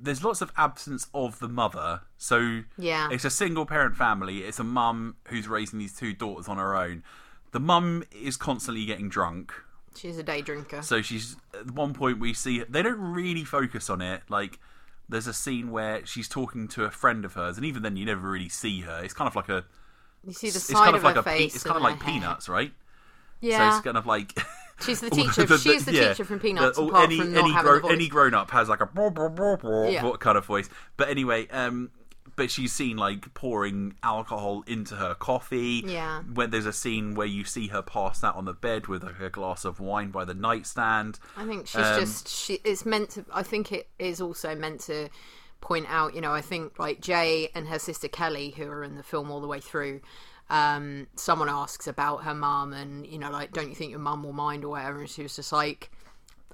[0.00, 2.02] there's lots of absence of the mother.
[2.18, 3.08] So Yeah.
[3.10, 4.40] it's a single parent family.
[4.42, 7.02] It's a mum who's raising these two daughters on her own.
[7.52, 9.52] The mum is constantly getting drunk.
[9.96, 13.88] She's a day drinker So she's at one point we see they don't really focus
[13.90, 14.22] on it.
[14.28, 14.58] Like
[15.08, 18.04] there's a scene where she's talking to a friend of hers, and even then you
[18.04, 19.02] never really see her.
[19.04, 19.64] It's kind of like a
[20.26, 21.54] You see the it's side kind of, of like her a pe- face.
[21.54, 22.12] it's kind of like hair.
[22.14, 22.72] peanuts, right?
[23.40, 23.70] Yeah.
[23.70, 24.32] So it's kind of like
[24.80, 25.46] she's the teacher.
[25.58, 26.76] she's the yeah, teacher from Peanuts.
[26.76, 27.92] the- apart any from not any, having grown, a voice.
[27.92, 30.10] any grown up has like a brr Yeah.
[30.18, 30.68] kind of voice.
[30.96, 31.90] But anyway, um,
[32.36, 35.82] but she's seen like pouring alcohol into her coffee.
[35.84, 36.22] Yeah.
[36.22, 39.20] When there's a scene where you see her pass out on the bed with like,
[39.20, 41.18] a glass of wine by the nightstand.
[41.36, 42.60] I think she's Um, just she.
[42.62, 43.24] It's meant to.
[43.32, 45.08] I think it is also meant to
[45.60, 46.14] point out.
[46.14, 49.30] You know, I think like Jay and her sister Kelly, who are in the film
[49.30, 50.02] all the way through.
[50.48, 54.22] Um, someone asks about her mum, and you know, like, don't you think your mum
[54.22, 55.00] will mind or whatever?
[55.00, 55.90] And she was just like,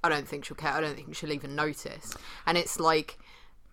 [0.02, 0.72] I don't think she'll care.
[0.72, 2.14] I don't think she'll even notice.
[2.46, 3.18] And it's like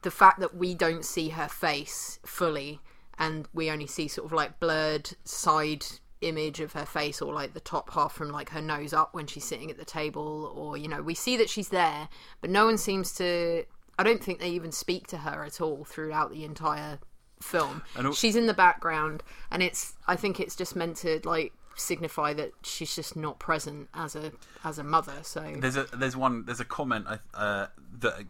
[0.02, 2.80] the fact that we don't see her face fully
[3.18, 5.86] and we only see sort of like blurred side
[6.22, 9.26] image of her face or like the top half from like her nose up when
[9.26, 12.10] she's sitting at the table or you know we see that she's there
[12.42, 13.64] but no one seems to
[13.98, 17.00] I don't think they even speak to her at all throughout the entire
[17.42, 17.84] film
[18.14, 22.52] she's in the background and it's I think it's just meant to like signify that
[22.62, 24.32] she's just not present as a
[24.64, 25.14] as a mother.
[25.24, 27.68] So There's a there's one there's a comment uh,
[28.00, 28.26] that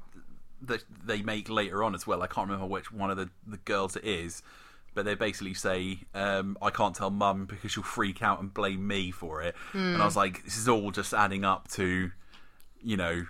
[0.62, 2.22] that they make later on as well.
[2.22, 4.42] I can't remember which one of the, the girls it is,
[4.94, 8.86] but they basically say, um, "I can't tell mum because she'll freak out and blame
[8.88, 12.12] me for it." And I was like, "This is all just adding up to,
[12.82, 13.26] you know,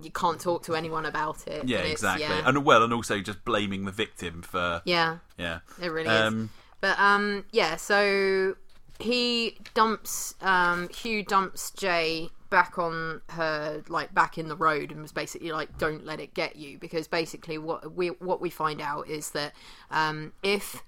[0.00, 1.68] you can't talk to anyone about it.
[1.68, 5.60] yeah, and exactly, Yeah, and well, and also just blaming the victim for, yeah, yeah,
[5.80, 6.48] it really Um, is.
[6.80, 8.56] But um, yeah, so
[8.98, 15.00] he dumps um, Hugh dumps Jay back on her like back in the road and
[15.00, 18.78] was basically like don't let it get you because basically what we what we find
[18.78, 19.54] out is that
[19.90, 20.84] um, if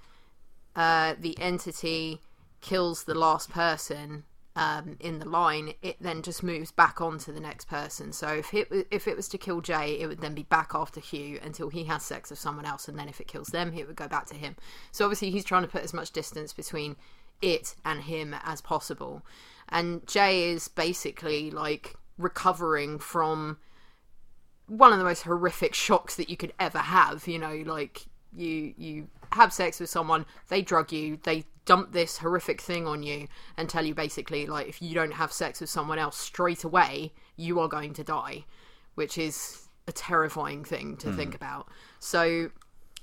[0.76, 2.20] uh, the entity
[2.60, 4.24] kills the last person
[4.56, 8.12] um, in the line, it then just moves back on to the next person.
[8.12, 11.00] So if it if it was to kill Jay, it would then be back after
[11.00, 13.86] Hugh until he has sex with someone else, and then if it kills them, it
[13.86, 14.54] would go back to him.
[14.92, 16.96] So obviously he's trying to put as much distance between
[17.40, 19.22] it and him as possible.
[19.68, 23.58] And Jay is basically like recovering from
[24.66, 27.26] one of the most horrific shocks that you could ever have.
[27.26, 32.18] You know, like you you have sex with someone, they drug you, they dump this
[32.18, 35.70] horrific thing on you, and tell you basically like if you don't have sex with
[35.70, 38.44] someone else straight away, you are going to die,
[38.94, 41.16] which is a terrifying thing to hmm.
[41.16, 41.68] think about.
[41.98, 42.50] So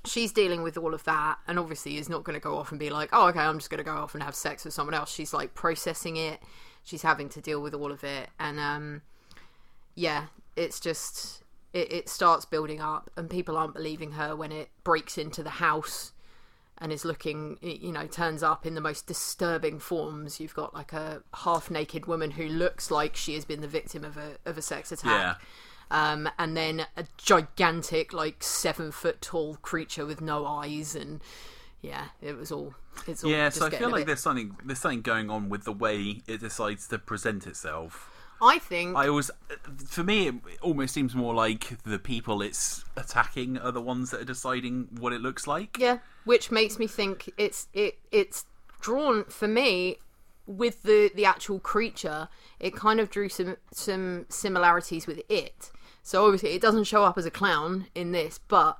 [0.04, 2.80] she's dealing with all of that and obviously is not going to go off and
[2.80, 4.94] be like oh okay i'm just going to go off and have sex with someone
[4.94, 5.12] else.
[5.12, 6.40] She's like processing it.
[6.82, 8.28] She's having to deal with all of it.
[8.38, 9.02] And um
[9.94, 14.70] yeah it's just it, it starts building up and people aren't believing her when it
[14.84, 16.12] breaks into the house
[16.78, 20.40] and is looking you know turns up in the most disturbing forms.
[20.40, 24.04] You've got like a half naked woman who looks like she has been the victim
[24.04, 25.38] of a of a sex attack.
[25.40, 25.46] Yeah.
[25.92, 31.20] Um, and then a gigantic, like seven foot tall creature with no eyes, and
[31.82, 32.74] yeah, it was all.
[33.06, 35.64] It's all Yeah, so I feel like bit- there's something there's something going on with
[35.64, 38.08] the way it decides to present itself.
[38.40, 38.96] I think.
[38.96, 39.30] I always,
[39.86, 44.20] for me, it almost seems more like the people it's attacking are the ones that
[44.20, 45.78] are deciding what it looks like.
[45.78, 48.46] yeah, which makes me think it's it it's
[48.80, 49.98] drawn for me
[50.46, 52.28] with the the actual creature.
[52.58, 55.70] It kind of drew some some similarities with it.
[56.02, 58.78] So obviously, it doesn't show up as a clown in this, but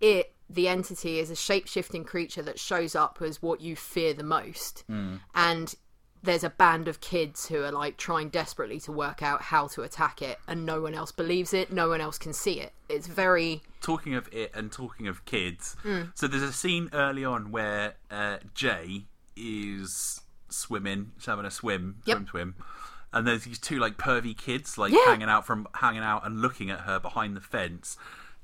[0.00, 4.14] it the entity is a shape shifting creature that shows up as what you fear
[4.14, 4.84] the most
[5.34, 5.74] and
[6.22, 9.82] there's a band of kids who are like trying desperately to work out how to
[9.82, 13.08] attack it and no one else believes it no one else can see it it's
[13.08, 16.02] very Talking of it and talking of kids, Hmm.
[16.14, 21.96] so there's a scene early on where uh, Jay is swimming, she's having a swim,
[22.04, 22.16] Yep.
[22.18, 22.54] swim, swim,
[23.16, 25.04] and there's these two like pervy kids like Yeah.
[25.06, 27.96] hanging out from hanging out and looking at her behind the fence.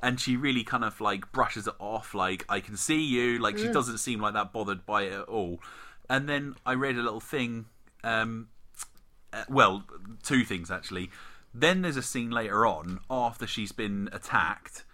[0.04, 3.38] And she really kind of like brushes it off, like I can see you.
[3.38, 5.60] Like she doesn't seem like that bothered by it at all.
[6.10, 7.66] And then I read a little thing
[8.02, 8.48] um,
[9.32, 9.84] uh, well,
[10.22, 11.10] two things actually.
[11.54, 14.84] Then there's a scene later on after she's been attacked,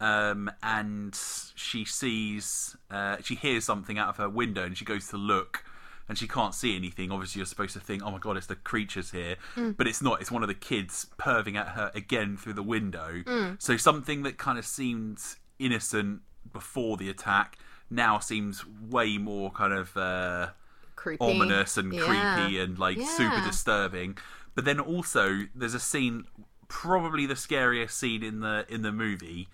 [0.00, 1.18] um, and
[1.54, 5.64] she sees, uh, she hears something out of her window, and she goes to look,
[6.08, 7.10] and she can't see anything.
[7.10, 10.20] Obviously, you're supposed to think, "Oh my god, it's the creatures here," but it's not.
[10.20, 13.56] It's one of the kids perving at her again through the window.
[13.58, 15.20] So something that kind of seemed
[15.58, 17.56] innocent before the attack
[17.90, 19.96] now seems way more kind of.
[19.96, 20.48] Uh,
[20.96, 22.04] creepy ominous and Yeah.
[22.04, 24.16] creepy and like super disturbing.
[24.54, 26.26] But then also there's a scene,
[26.68, 29.48] probably the scariest scene in the in the movie,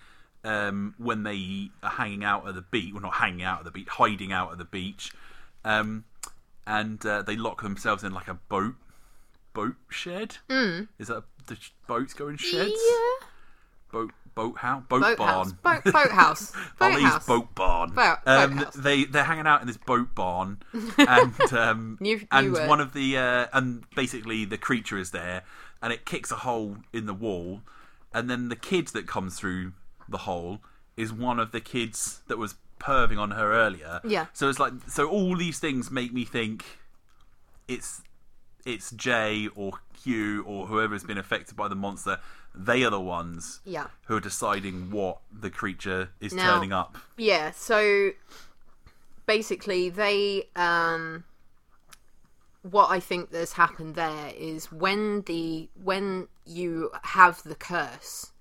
[0.45, 2.93] um, when they are hanging out at the beach.
[2.93, 5.11] Well, not hanging out at the beach, hiding out at the beach,
[5.65, 6.05] um,
[6.69, 8.75] and uh, they lock themselves in like a boat
[9.55, 10.37] boat shed.
[10.49, 10.89] Mm.
[10.99, 11.57] Is that the
[11.89, 12.71] boats go in sheds?
[12.91, 13.27] yeah
[13.91, 15.29] Boat boat house boat, boat barn.
[15.35, 17.91] house boat, boat house boat Ollie's house boat barn.
[17.91, 18.75] Boat- um, boathouse.
[18.75, 20.59] they they're hanging out in this boat barn,
[20.99, 22.69] and um, New- new and word.
[22.69, 25.43] one of the uh, and basically the creature is there,
[25.83, 27.63] and it kicks a hole in the wall,
[28.13, 29.73] and then the kid that comes through
[30.09, 30.61] the hole
[30.97, 34.01] is one of the kids that was perving on her earlier.
[34.05, 34.27] Yeah.
[34.33, 36.65] So it's like so all these things make me think
[37.67, 38.03] it's
[38.65, 42.19] it's Jay or Hugh or whoever's been affected by the monster.
[42.55, 46.99] They are the ones yeah who are deciding what the creature is Now- turning up.
[47.17, 48.11] Yeah, so
[49.27, 51.25] basically they um
[52.63, 58.33] what I think has happened there is when the when you have the curse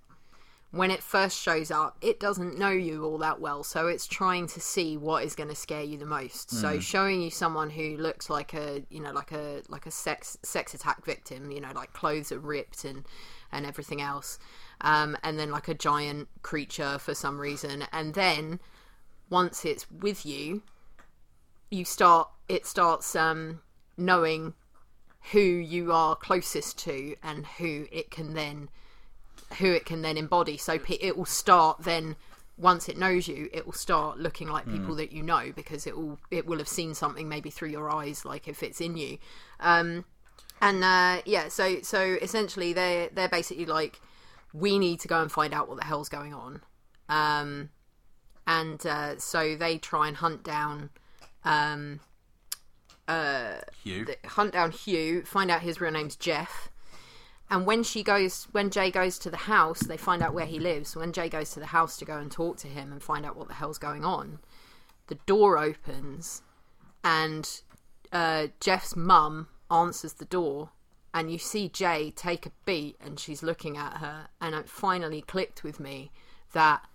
[0.72, 4.48] when it first shows up, it doesn't know you all that well, so it's trying
[4.48, 6.52] to see what is going to scare you the most.
[6.52, 10.38] So showing you someone who looks like a, you know, like a like a sex
[10.44, 13.06] sex attack victim, you know, like clothes are ripped and
[13.52, 14.40] and everything else,
[14.82, 18.60] um, and then like a giant creature for some reason, and then
[19.30, 20.64] once it's with you,
[21.72, 23.62] you start it starts um
[23.98, 24.54] knowing
[25.32, 28.70] who you are closest to and who it can then
[29.60, 30.58] who it can then embody.
[30.58, 32.16] So it will start then
[32.58, 35.96] once it knows you, it will start looking like people that you know because it
[35.96, 39.18] will it will have seen something maybe through your eyes, like if it's in you.
[39.60, 40.06] Um,
[40.60, 44.00] and uh, yeah, so so essentially they're they're basically like
[44.54, 46.62] we need to go and find out what the hell's going on.
[47.10, 47.70] Um,
[48.48, 50.90] and uh, so they try and hunt down
[51.44, 52.00] um,
[53.08, 54.06] uh, Hugh.
[54.06, 56.70] The, hunt down Hugh, find out his real name's Jeff.
[57.50, 60.60] And when she goes, when Jay goes to the house, they find out where he
[60.60, 60.96] lives.
[60.96, 63.38] When Jay goes to the house to go and talk to him and find out
[63.38, 64.40] what the hell's going on,
[65.08, 66.42] the door opens
[67.04, 67.62] and
[68.12, 70.72] uh, Jeff's mum answers the door.
[71.14, 74.28] And you see Jay take a beat and she's looking at her.
[74.42, 76.12] And it finally clicked with me
[76.54, 76.86] that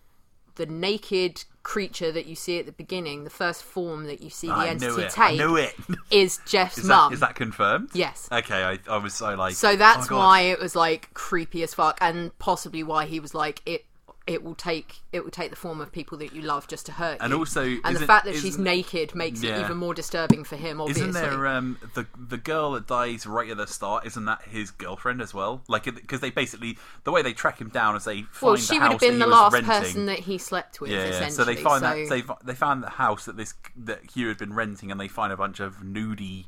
[0.56, 4.48] the naked creature that you see at the beginning, the first form that you see
[4.48, 5.18] the I entity knew it.
[5.18, 5.75] I take, knew it.
[6.11, 7.11] is Jeff's Is mum.
[7.11, 7.90] that, is that confirmed?
[7.94, 8.29] Yes.
[8.31, 9.55] Okay, I, I was so like.
[9.55, 13.35] So that's oh why it was like creepy as fuck, and possibly why he was
[13.35, 13.85] like it.
[14.26, 16.92] It will take it will take the form of people that you love just to
[16.92, 17.24] hurt you.
[17.24, 20.80] And also, and the fact that she's naked makes it even more disturbing for him.
[20.80, 24.06] Obviously, Isn't there um the the girl that dies right at the start?
[24.06, 25.62] Isn't that his girlfriend as well?
[25.68, 28.78] Like because they basically the way they track him down is they find well, she
[28.78, 29.70] would have been the last renting.
[29.70, 30.90] person that he slept with.
[30.90, 31.11] Yeah, yeah.
[31.11, 31.32] essentially.
[31.32, 34.38] so they find so, that they they found the house that this that Hugh had
[34.38, 36.46] been renting, and they find a bunch of nudie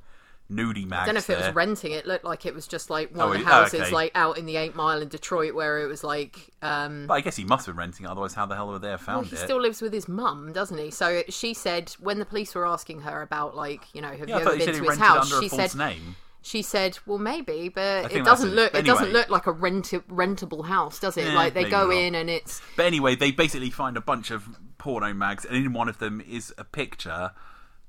[0.55, 1.03] nudie mags.
[1.03, 1.93] I don't know if it was renting.
[1.93, 3.91] It looked like it was just like one Oh, of the oh, houses, okay.
[3.91, 6.51] like out in the Eight Mile in Detroit, where it was like.
[6.63, 8.83] um But I guess he must have been renting it, otherwise how the hell would
[8.83, 9.39] they have Well, found he it?
[9.41, 10.91] still lives with his mum, doesn't he?
[10.91, 14.37] So she said when the police were asking her about, like, you know, have yeah,
[14.39, 15.41] you ever been to his house?
[15.41, 16.17] She said, name.
[16.43, 18.75] she said, well, maybe, but it doesn't look.
[18.75, 21.27] It doesn't look like a rent rentable house, does it?
[21.27, 21.97] Yeah, like they go not.
[21.97, 25.73] in and it's But anyway, they basically find a bunch of porno mags, and in
[25.73, 27.33] one of them is a picture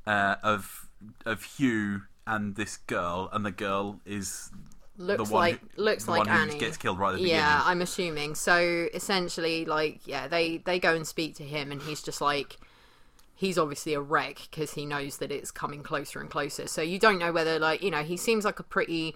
[0.07, 0.87] uh, of
[1.25, 4.51] of Hugh and this girl, and the girl is
[4.97, 6.57] looks the one like who, looks like Annie.
[6.57, 7.39] gets killed right at the beginning.
[7.39, 7.71] yeah, beginning.
[7.71, 8.35] I'm assuming.
[8.35, 12.57] So essentially, like, yeah, they they go and speak to him, and he's just like,
[13.35, 16.67] he's obviously a wreck because he knows that it's coming closer and closer.
[16.67, 19.15] So you don't know whether, like, you know, he seems like a pretty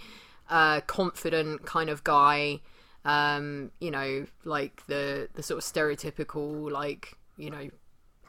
[0.49, 2.59] uh, confident kind of guy.
[3.05, 7.69] Um, you know, like the the sort of stereotypical, like, you know,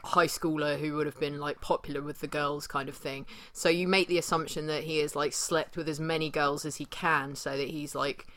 [0.03, 3.25] high schooler who would have been like popular with the girls kind of thing.
[3.53, 6.77] So you make the assumption that he has like slept with as many girls as
[6.77, 8.27] he can so that he's like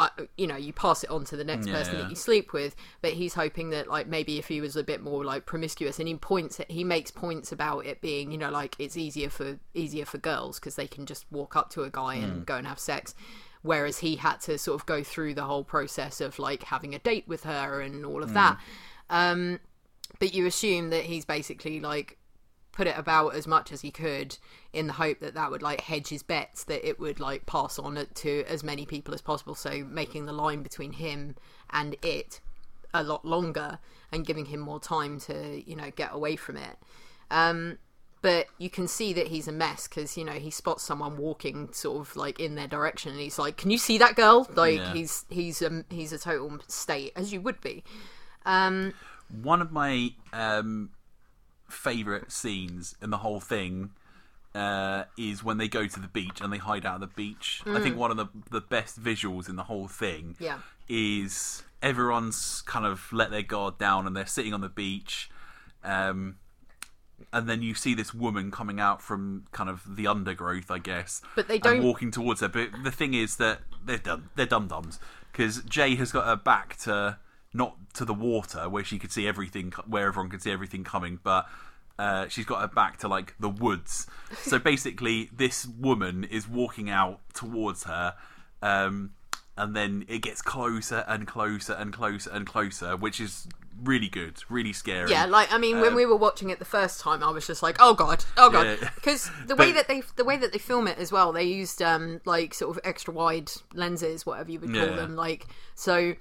[0.00, 2.02] uh, you know, you pass it on to the next person Yeah.
[2.02, 5.00] that you sleep with, but he's hoping that like maybe if he was a bit
[5.02, 8.76] more like promiscuous and he points he makes points about it being, you know, like
[8.78, 12.14] it's easier for easier for girls because they can just walk up to a guy
[12.14, 13.12] and go and have sex
[13.62, 16.98] whereas he had to sort of go through the whole process of like having a
[17.00, 18.56] date with her and all of that.
[19.10, 19.58] Um
[20.18, 22.18] but you assume that he's basically like
[22.72, 24.36] put it about as much as he could
[24.72, 27.76] in the hope that that would like hedge his bets that it would like pass
[27.78, 29.54] on it to as many people as possible.
[29.56, 31.34] So making the line between him
[31.70, 32.40] and it
[32.94, 33.78] a lot longer
[34.12, 36.76] and giving him more time to you know get away from it.
[37.30, 37.78] Um
[38.20, 41.72] but you can see that he's a mess because you know he spots someone walking
[41.72, 44.48] sort of like in their direction and he's like can you see that girl?
[44.54, 44.92] Like Yeah.
[44.92, 47.82] he's he's um he's a total state as you would be.
[48.46, 48.94] Um
[49.30, 50.90] One of my um,
[51.68, 53.90] favorite scenes in the whole thing
[54.54, 57.62] uh, is when they go to the beach and they hide out at the beach.
[57.66, 60.40] I think one of the the best visuals in the whole thing Mm.
[60.40, 60.58] Yeah.
[60.88, 65.30] is everyone's kind of let their guard down and they're sitting on the beach.
[65.84, 66.36] Um,
[67.32, 71.20] and then you see this woman coming out from kind of the undergrowth, I guess.
[71.36, 72.48] But they and don't- walking towards her.
[72.48, 74.98] But the thing is that they're dum they're dum dums
[75.30, 77.18] because Jay has got her back to
[77.52, 81.18] not to the water where she could see everything, where everyone could see everything coming,
[81.22, 81.46] but.
[82.00, 84.06] Uh, she's got her back to like the woods.
[84.42, 88.14] So basically, this woman is walking out towards her,
[88.62, 89.10] um,
[89.56, 93.48] and then it gets closer and closer and closer and closer, which is
[93.82, 95.10] really good, really scary.
[95.10, 97.48] Yeah, like I mean, when Um, we were watching it the first time, I was
[97.48, 98.90] just like, "Oh god, oh god," Yeah.
[98.94, 101.42] because the way But- that they the way that they film it as well, they
[101.42, 104.94] used um like sort of extra wide lenses, whatever you would call Yeah.
[104.94, 106.14] them, like so.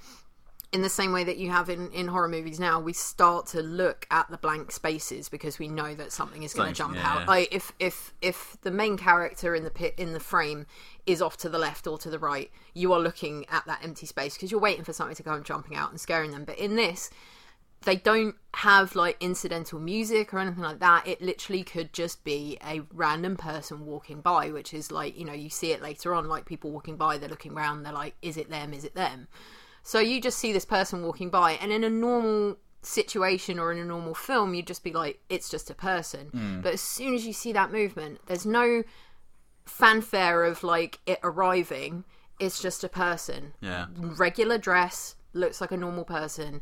[0.73, 3.61] In the same way that you have in, in horror movies now, we start to
[3.61, 7.07] look at the blank spaces because we know that something is going to jump yeah.
[7.07, 7.27] out.
[7.27, 10.65] Like if if if the main character in the pit in the frame
[11.05, 14.05] is off to the left or to the right, you are looking at that empty
[14.05, 16.43] space because you're waiting for something to come jumping out and scaring them.
[16.43, 17.09] But in this,
[17.83, 21.07] they don't have like incidental music or anything like that.
[21.07, 25.33] It literally could just be a random person walking by, which is like, you know,
[25.33, 28.35] you see it later on, like people walking by, they're looking around, they're like, is
[28.35, 28.73] it them?
[28.73, 29.27] Is it them?
[29.87, 33.77] So you just see this person walking by, and in a normal situation or in
[33.77, 36.59] a normal film, you'd just be like, it's just a person.
[36.61, 38.83] But as soon as you see that movement, there's no
[39.65, 42.03] fanfare of like it arriving.
[42.37, 43.85] It's just a person, Yeah.
[43.97, 46.59] regular dress, looks like a normal person,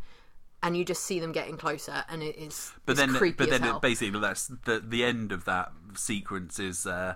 [0.62, 3.64] and you just see them getting closer, and it is But then, creepy but then
[3.64, 7.16] it basically that's the the end of that sequence is uh,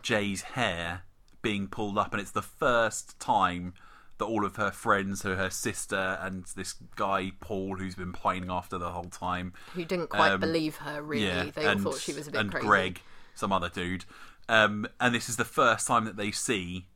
[0.00, 1.02] Jay's hair
[1.42, 3.74] being pulled up, and it's the first time
[4.18, 8.50] that all of her friends, her her sister, and this guy Paul, who's been pining
[8.50, 11.26] after the whole time, Who didn't quite um, believe her, really.
[11.26, 12.66] yeah, they all and, thought she was a bit and crazy.
[12.66, 13.00] Greg,
[13.34, 14.04] some other dude,
[14.48, 16.86] um, and this is the first time that they see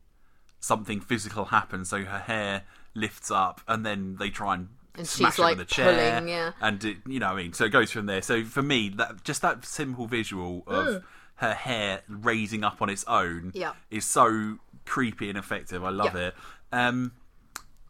[0.59, 1.85] something physical happen.
[1.85, 2.63] So her hair
[2.93, 4.69] lifts up, and then they try and.
[4.93, 6.51] And smash she's, it like, a chair, pulling, yeah.
[6.59, 8.21] and it, you know, what I mean, so it goes from there.
[8.21, 11.01] So for me, that just that simple visual of
[11.35, 13.71] her hair raising up on its own, Yeah.
[13.89, 15.81] is so creepy and effective.
[15.81, 16.27] I love Yeah.
[16.27, 16.35] it.
[16.71, 17.13] Um,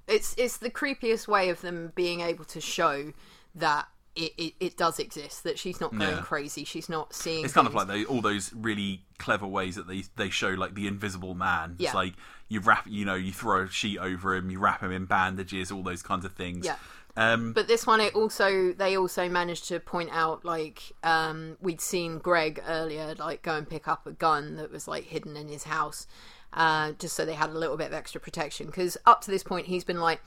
[0.08, 3.14] it's it's the creepiest way of them being able to show
[3.56, 6.22] that it, it, it does exist that she's not going Yeah.
[6.22, 9.88] crazy she's not seeing it's kind of like they, all those really clever ways that
[9.88, 11.76] they they show like the invisible man.
[11.78, 11.90] Yeah.
[11.90, 12.14] It's like
[12.50, 15.72] you wrap, you know, you throw a sheet over him, you wrap him in bandages,
[15.72, 16.66] all those kinds of things.
[16.66, 16.76] Yeah.
[17.16, 21.82] Um, but this one it also they also managed to point out like um we'd
[21.82, 25.50] seen greg earlier like go and pick up a gun that was like hidden in
[25.50, 26.08] his house
[26.54, 29.44] uh just so they had a little bit of extra protection because up to this
[29.44, 30.22] point he's been like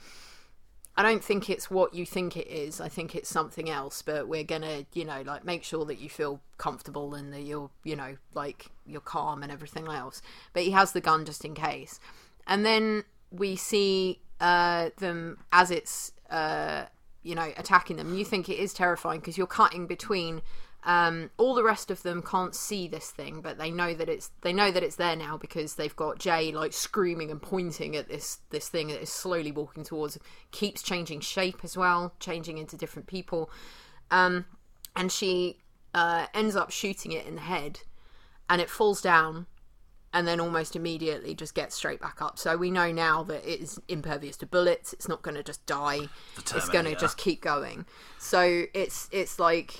[0.97, 2.79] I don't think it's what you think it is.
[2.79, 6.09] I think it's something else, but we're gonna, you know, like make sure that you
[6.09, 10.21] feel comfortable and that you're, you know, like you're calm and everything else.
[10.53, 11.99] But he has the gun just in case.
[12.47, 16.85] And then we see uh, them as it's, uh,
[17.23, 18.17] you know, attacking them.
[18.17, 20.41] You think it is terrifying because you're cutting between
[20.85, 24.29] um, all the rest of them can't see this thing, but they know that it's
[24.41, 28.07] they know that it's there now because they've got Jay like screaming and pointing at
[28.07, 30.19] this this thing that is slowly walking towards.
[30.51, 33.49] Keeps changing shape as well, changing into different people,
[34.11, 34.45] um,
[34.95, 35.57] and she
[35.95, 37.79] uh, ends up shooting it in the head,
[38.47, 39.47] and it falls down,
[40.13, 42.37] and then almost immediately just gets straight back up.
[42.37, 44.93] So we know now that it is impervious to bullets.
[44.93, 46.09] It's not going to just die.
[46.37, 47.87] It's going to just keep going.
[48.19, 49.79] So it's it's like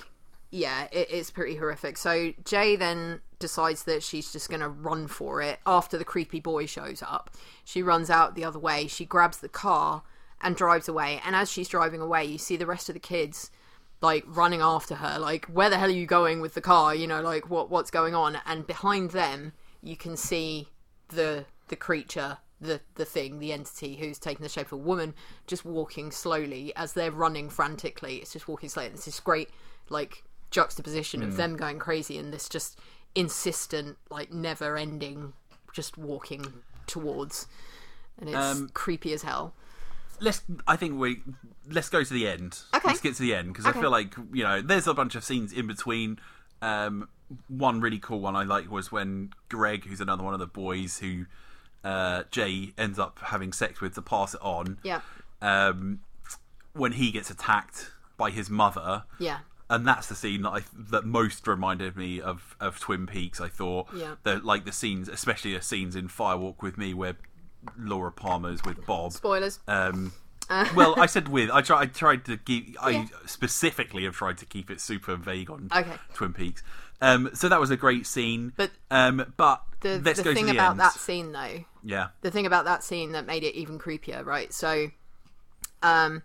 [0.56, 1.98] yeah, it is pretty horrific.
[1.98, 6.40] So Jay then decides that she's just going to run for it after the creepy
[6.40, 7.30] boy shows up.
[7.64, 8.86] She runs out the other way.
[8.86, 10.02] She grabs the car
[10.40, 11.20] and drives away.
[11.24, 13.50] And as she's driving away, you see the rest of the kids
[14.02, 17.06] like running after her like where the hell are you going with the car you
[17.06, 20.68] know like what what's going on and behind them you can see
[21.08, 25.14] the the creature the the thing the entity who's taken the shape of a woman
[25.46, 29.48] just walking slowly as they're running frantically it's just walking slowly it's this great
[29.88, 31.28] like juxtaposition Hmm.
[31.28, 32.78] of them going crazy and this just
[33.14, 35.32] insistent like never ending
[35.72, 37.46] just walking towards
[38.18, 39.54] and it's Um, creepy as hell
[40.20, 41.22] let's I think we
[41.68, 42.60] let's go to the end.
[42.74, 42.88] Okay.
[42.88, 45.24] Let's get to the end because I feel like you know there's a bunch of
[45.24, 46.18] scenes in between.
[46.62, 47.08] Um,
[47.48, 51.00] one really cool one I like was when Greg, who's another one of the boys
[51.00, 51.26] who
[51.84, 54.78] uh, Jay ends up having sex with to pass it on.
[54.82, 55.00] yeah
[55.42, 56.00] Um,
[56.72, 59.04] when he gets attacked by his mother.
[59.18, 60.60] yeah And that's the scene that I
[60.90, 63.40] that most reminded me of, of Twin Peaks.
[63.40, 64.14] I thought, Yeah.
[64.22, 67.16] the, like the scenes, especially the scenes in Firewalk with Me, where
[67.76, 69.12] Laura Palmer's with Bob.
[69.12, 70.12] spoilers Um,
[70.76, 71.50] well, I said with.
[71.50, 71.82] I tried.
[71.82, 72.76] I tried to keep.
[72.80, 73.06] I Yeah.
[73.26, 75.94] specifically have tried to keep it super vague on Okay.
[76.14, 76.62] Twin Peaks.
[77.00, 78.52] Um, so that was a great scene.
[78.56, 82.46] But um, but the, let's the thing the about that scene though Yeah, the thing
[82.46, 84.52] about that scene that made it even creepier, right?
[84.52, 84.92] So,
[85.82, 86.22] um,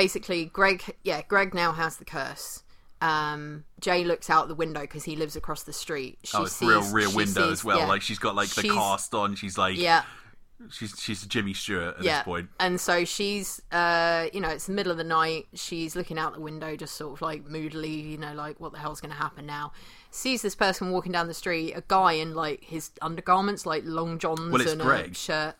[0.00, 2.62] basically, Greg, yeah, Greg now has the curse.
[3.00, 6.18] Um, Jay looks out the window because he lives across the street.
[6.24, 7.78] She oh, it's sees, real rear window sees- as well.
[7.78, 7.86] yeah.
[7.86, 9.34] Like she's got like the She's- cast on.
[9.36, 10.02] She's like yeah,
[10.70, 12.18] she's she's Jimmy Stewart at yeah.
[12.18, 12.48] this point.
[12.58, 15.46] And so she's, uh, you know, it's the middle of the night.
[15.54, 18.78] She's looking out the window, just sort of like moodily, you know, like what the
[18.78, 19.72] hell's going to happen now?
[20.10, 24.18] Sees this person walking down the street, a guy in like his undergarments, like long
[24.18, 25.12] johns Well, and Greg.
[25.12, 25.54] a shirt.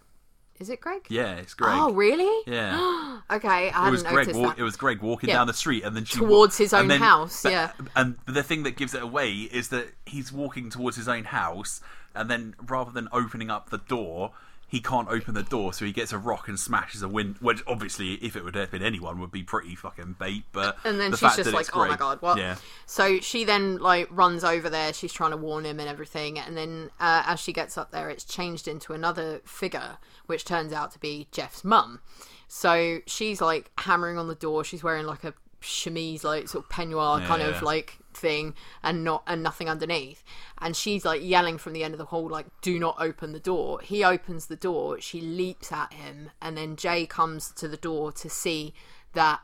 [0.61, 1.02] Is it Greg?
[1.09, 1.72] Yeah, it's Greg.
[1.78, 2.42] Oh, really?
[2.46, 3.04] Yeah.
[3.30, 4.28] Okay, I It was Greg.
[4.28, 5.36] noticed Wa- it was Greg walking Yeah.
[5.36, 7.72] down the street, and then she Towards his and own then- house, but- yeah.
[7.94, 11.82] And the thing that gives it away is that he's walking towards his own house,
[12.14, 14.32] and then rather than opening up the door,
[14.69, 17.39] he can't open the door, so he gets a rock and smashes a window.
[17.41, 20.45] Which obviously, if it would have been anyone, would be pretty fucking bait.
[20.53, 22.57] But and then the she's fact just like, "Oh my god, what?" Yeah,
[22.87, 24.93] So she then like runs over there.
[24.93, 26.39] She's trying to warn him and everything.
[26.39, 29.97] And then uh, as she gets up there, it's changed into another figure,
[30.27, 32.01] which turns out to be Jeff's mum.
[32.47, 34.64] So she's like hammering on the door.
[34.64, 37.49] She's wearing like a chemise, like sort of peignoir kind Yeah.
[37.49, 40.23] of like thing, and not and nothing underneath.
[40.59, 43.41] And she's like yelling from the end of the hall, like, "Do not open the
[43.41, 45.01] door." He opens the door.
[45.01, 48.75] She leaps at him, and then Jay comes to the door to see
[49.14, 49.41] that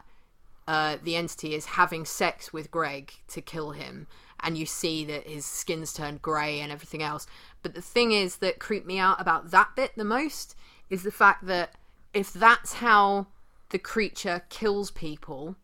[0.67, 4.07] uh, the entity is having sex with Greg to kill him,
[4.41, 7.27] and you see that his skin's turned grey and everything else.
[7.63, 10.57] But the thing is that creeped me out about that bit the most
[10.91, 11.75] is the fact that
[12.13, 13.27] if that's how
[13.71, 15.57] the creature kills people,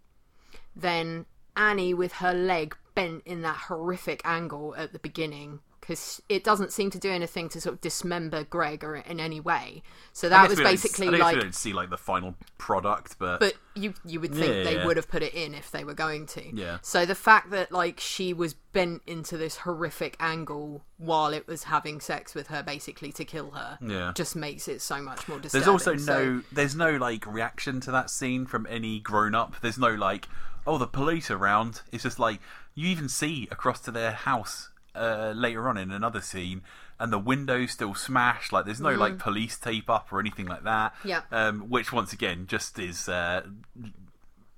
[0.75, 6.45] then Annie with her leg bent in that horrific angle at the beginning because it
[6.45, 9.83] doesn't seem to do anything to sort of dismember Greg or in any way.
[10.13, 13.55] So that was basically I like we don't see like the final product, but, but
[13.75, 14.87] you you would think Yeah, they yeah.
[14.87, 16.55] would have put it in if they were going to.
[16.55, 16.79] Yeah.
[16.83, 21.65] So the fact that like she was bent into this horrific angle while it was
[21.65, 24.13] having sex with her, basically to kill her, Yeah.
[24.15, 25.65] just makes it so much more disturbing.
[25.65, 29.57] there's also So- no there's no like reaction to that scene from any grown up.
[29.63, 30.29] There's no like
[30.67, 31.81] oh the police are around.
[31.91, 32.39] It's just like
[32.81, 36.63] you even see across to their house uh, later on in another scene.
[36.99, 38.53] And the window's still smashed.
[38.53, 40.93] Like there's no like police tape up or anything like that.
[41.03, 41.09] Mm.
[41.09, 41.23] Yeah.
[41.33, 43.41] Um, which once again just is uh,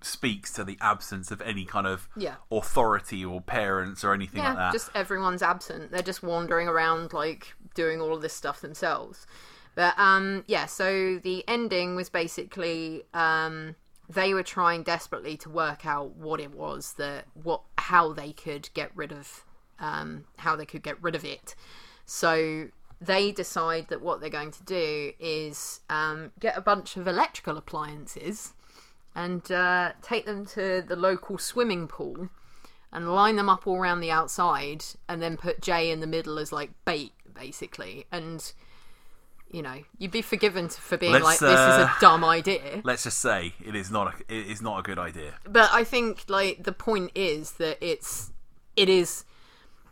[0.01, 2.35] speaks to the absence of any kind of Yeah.
[2.51, 4.73] authority or parents or anything yeah, like that.
[4.73, 5.93] just everyone's absent.
[5.93, 9.27] They're just wandering around, like doing all of this stuff themselves.
[9.75, 13.77] But um, yeah, so the ending was basically um,
[14.09, 18.69] they were trying desperately to work out what it was that what how they could
[18.75, 19.45] get rid of
[19.79, 21.55] um, how they could get rid of it.
[22.07, 22.69] So
[23.01, 27.57] they decide that what they're going to do is um, get a bunch of electrical
[27.57, 28.55] appliances
[29.15, 32.29] and uh, take them to the local swimming pool
[32.93, 36.39] and line them up all around the outside and then put Jay in the middle
[36.39, 38.53] as like bait basically and
[39.53, 42.81] you know you'd be forgiven for being Let's, like this is a uh, dumb idea
[42.85, 45.35] Let's just say it is not a, it is not a good idea.
[45.45, 48.33] but I think like the point is that it's
[48.77, 49.25] it is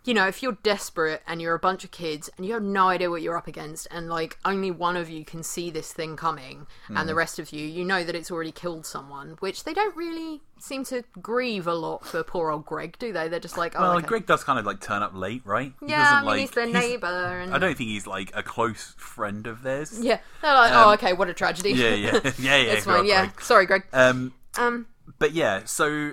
[0.05, 2.88] you know if you're desperate and you're a bunch of kids and you have no
[2.88, 6.16] idea what you're up against and like only one of you can see this thing
[6.16, 7.07] coming and Mm.
[7.07, 10.40] the rest of you you know that it's already killed someone which they don't really
[10.59, 13.82] seem to grieve a lot for poor old Greg do they they're just like oh
[13.82, 14.07] Well, okay.
[14.07, 15.72] Greg does kind of like turn up late, right?
[15.80, 18.42] He yeah I mean like, he's their neighbor and I don't think he's like a
[18.42, 19.98] close friend of theirs.
[20.03, 22.72] yeah they're like oh okay what a tragedy Um, Yeah, yeah, yeah, yeah.
[22.72, 23.40] it's fine yeah Greg.
[23.42, 24.86] sorry Greg Um, um
[25.18, 26.12] but yeah, so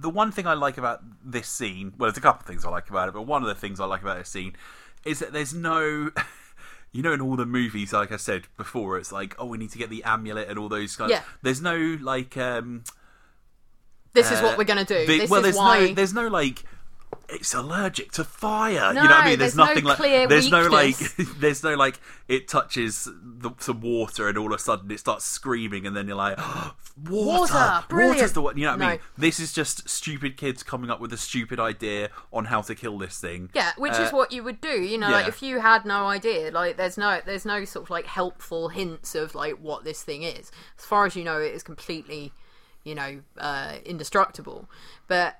[0.00, 2.70] the one thing I like about this scene, well, there's a couple of things I
[2.70, 4.56] like about it, but one of the things I like about this scene
[5.04, 6.10] is that there's no.
[6.92, 9.70] You know, in all the movies, like I said before, it's like, oh, we need
[9.70, 11.10] to get the amulet and all those kind.
[11.10, 11.18] Yeah.
[11.18, 12.84] Of, there's no like, um,
[14.12, 16.14] this is uh, what we're gonna do the- this well, is there's why no, there's
[16.14, 16.62] no like,
[17.28, 18.92] it's allergic to fire.
[18.94, 19.38] No, you know what I mean?
[19.38, 20.96] There's, there's no nothing like, clear there's no like,
[21.38, 25.24] there's no like, it touches the, some water and all of a sudden it starts
[25.24, 26.38] screaming and then you're like,
[27.08, 28.16] water, Water, brilliant.
[28.16, 28.56] water's the one.
[28.56, 28.98] You know what I mean?
[29.18, 32.98] This is just stupid kids coming up with a stupid idea on how to kill
[32.98, 33.50] this thing.
[33.54, 34.80] Yeah, which Uh, is what you would do.
[34.82, 37.90] You know, like if you had no idea, like there's no there's no sort of
[37.90, 40.50] like helpful hints of like what this thing is.
[40.78, 42.32] As far as you know, it is completely,
[42.84, 44.68] you know, uh, indestructible.
[45.08, 45.36] But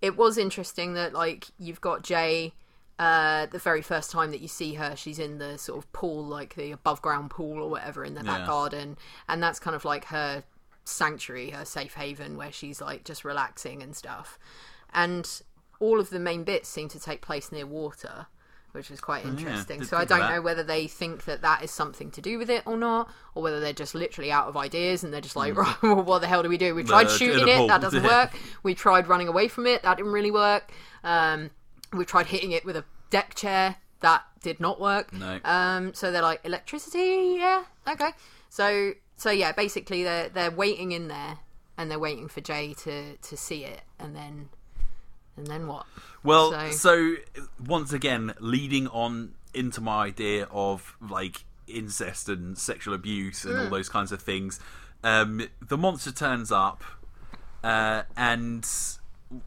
[0.00, 2.52] it was interesting that like you've got Jay.
[2.98, 6.24] Uh, the very first time that you see her, she's in the sort of pool,
[6.24, 8.46] like the above ground pool or whatever in the back Yeah.
[8.46, 10.42] garden, and that's kind of like her
[10.84, 14.36] sanctuary, her safe haven, where she's like just relaxing and stuff.
[14.92, 15.42] And
[15.78, 18.26] all of the main bits seem to take place near water,
[18.72, 19.76] which is quite interesting.
[19.76, 20.30] Oh, didn't so I don't that.
[20.30, 23.42] know whether they think that that is something to do with it or not, or
[23.42, 26.26] whether they're just literally out of ideas and they're just like, right, well, what the
[26.26, 26.74] hell do we do?
[26.74, 28.24] We tried shooting it, that doesn't Yeah.
[28.24, 28.32] work.
[28.62, 30.70] We tried running away from it, that didn't really work.
[31.02, 31.50] Um,
[31.92, 35.12] we tried hitting it with a deck chair, that did not work.
[35.12, 35.40] No.
[35.44, 38.10] Um, so they're like electricity, yeah, okay.
[38.48, 41.38] So so yeah, basically they're they're waiting in there
[41.76, 44.50] and they're waiting for Jay to to see it, and then
[45.38, 45.86] and then what?
[46.22, 47.16] Well, So- so,
[47.64, 53.64] once again, leading on into my idea of like incest and sexual abuse and Mm.
[53.64, 54.60] all those kinds of things,
[55.02, 56.82] um, the monster turns up,
[57.64, 58.66] uh, and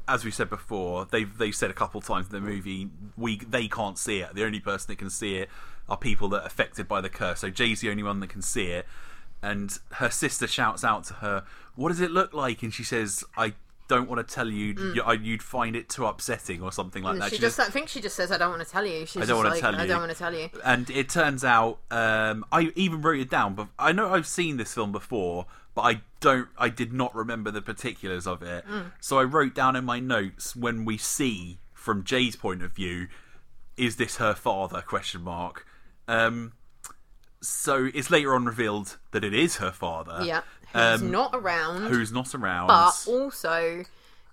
[0.08, 3.68] as we said before, they've they've said a couple times in the movie, we they
[3.68, 4.34] can't see it.
[4.36, 5.50] The only person that can see it
[5.90, 7.40] are people that are affected by the curse.
[7.40, 8.86] So Jay's the only one that can see it,
[9.42, 11.44] and her sister shouts out to her,
[11.76, 13.54] "What does it look like?" And she says, "I."
[13.94, 14.94] Don't want to tell you.
[14.96, 17.26] You- I- You'd find it too upsetting, or something like And that.
[17.26, 17.30] Mm.
[17.32, 19.18] she She just, I think she just says, "I don't want to tell you." She's
[19.18, 19.88] I don't just wanna like, tell I you.
[19.90, 20.50] don't want to tell you.
[20.64, 24.56] and it turns out um, I even wrote it down, but I know I've seen
[24.58, 26.48] this film before, but I don't.
[26.58, 28.92] I did not remember the particulars of it, Mm.
[29.02, 33.08] so I wrote down in my notes when we see from Jay's point of view,
[33.76, 34.82] is this her father?
[34.82, 35.66] Question mark.
[36.08, 36.54] Um,
[37.42, 40.20] so it's later on revealed that it is her father.
[40.24, 40.42] Yeah,
[40.74, 41.84] who's um, not around.
[41.90, 42.68] who's not around.
[42.68, 43.84] but also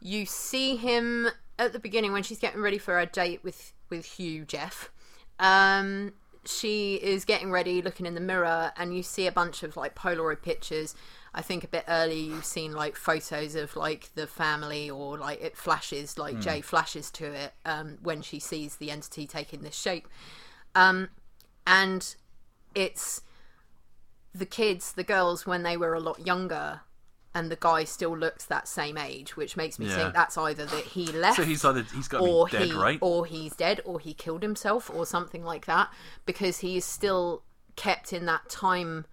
[0.00, 1.28] you see him
[1.58, 4.90] at the beginning when she's getting ready for a date with with Hugh Jeff.
[5.40, 6.12] Um,
[6.44, 9.94] she is getting ready, looking in the mirror, and you see a bunch of like
[9.94, 10.94] Polaroid pictures
[11.34, 15.40] I think a bit earlier you've seen like photos of like the family or like
[15.42, 16.40] it flashes like Hmm.
[16.40, 20.08] Jay flashes to it um, when she sees the entity taking this shape,
[20.74, 21.10] um,
[21.66, 22.16] and
[22.74, 23.20] it's
[24.38, 26.80] the kids, the girls when they were a lot younger.
[27.34, 29.94] And the guy still looks that same age, which makes me Yeah.
[29.96, 32.98] think that's either that he left So he's either he's got or dead, he right?
[33.00, 35.92] or he's dead or he killed himself or something like that
[36.24, 37.42] because he is still
[37.76, 39.04] kept in that time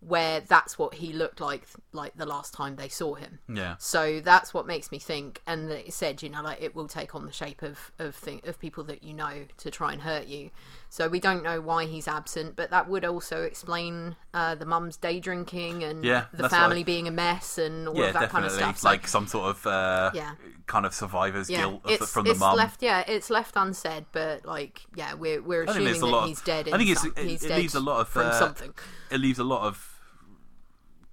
[0.00, 3.76] where that's what he looked like like the last time they saw him yeah.
[3.78, 6.88] so that's what makes me think and that it said you know like it will
[6.88, 10.02] take on the shape of of thing, of people that you know to try and
[10.02, 10.50] hurt you
[10.94, 14.98] so we don't know why he's absent but that would also explain uh, the mum's
[14.98, 18.20] day drinking and Yeah, the family like- being a mess and all Yeah, of that
[18.20, 18.30] definitely.
[18.30, 20.32] kind of stuff So- like some sort of uh, Yeah.
[20.66, 22.56] kind of survivor's guilt of it's, from the mum.
[22.56, 22.82] left.
[22.82, 26.68] Yeah, it's left unsaid, but like, yeah, we're we're assuming that he's dead.
[26.70, 28.74] I think it's, some- it, it leaves a lot of from uh, something.
[29.10, 29.88] It leaves a lot of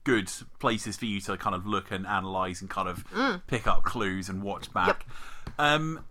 [0.04, 3.42] good places for you to kind of look and analyze and kind of Mm.
[3.48, 5.06] pick up clues and watch back.
[5.58, 6.06] Um,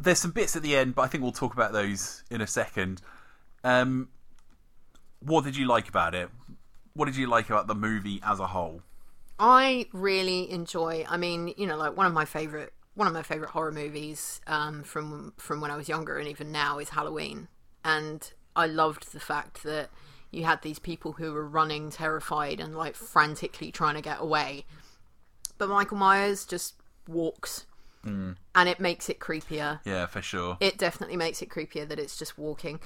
[0.00, 2.46] there's some bits at the end, but I think we'll talk about those in a
[2.46, 3.02] second.
[3.62, 4.08] Um,
[5.20, 6.30] what did you like about it?
[6.94, 8.82] What did you like about the movie as a whole?
[9.38, 11.04] I really enjoy.
[11.08, 14.40] I mean, you know, like one of my favorite one of my favorite horror movies
[14.46, 17.48] um, from from when I was younger and even now is Halloween,
[17.84, 19.90] and I loved the fact that
[20.30, 24.64] you had these people who were running terrified and like frantically trying to get away,
[25.58, 26.74] but Michael Myers just
[27.08, 27.66] walks,
[28.04, 29.80] and it makes it creepier.
[29.84, 30.56] Yeah, for sure.
[30.60, 32.80] it definitely makes it creepier that it's just walking.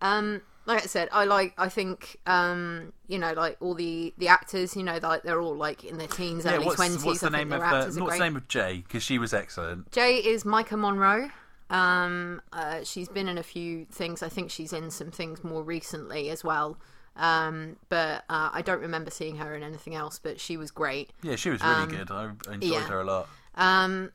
[0.00, 1.54] Um, like I said, I like.
[1.56, 5.56] I think um, you know, like all the the actors, you know, like they're all
[5.56, 7.04] like in their teens, yeah, early what's, twenties.
[7.04, 8.18] what's the name of uh, what's great.
[8.18, 8.84] the name of Jay?
[8.86, 9.90] Because she was excellent.
[9.90, 11.30] Jay is Maika Monroe.
[11.70, 14.22] Um, uh, she's been in a few things.
[14.22, 16.78] I think she's in some things more recently as well.
[17.16, 20.18] Um, but uh, I don't remember seeing her in anything else.
[20.18, 21.10] But she was great.
[21.22, 22.10] Yeah, she was really good.
[22.10, 22.86] I, enjoyed Um, yeah.
[22.88, 23.28] her a lot.
[23.54, 24.12] Um,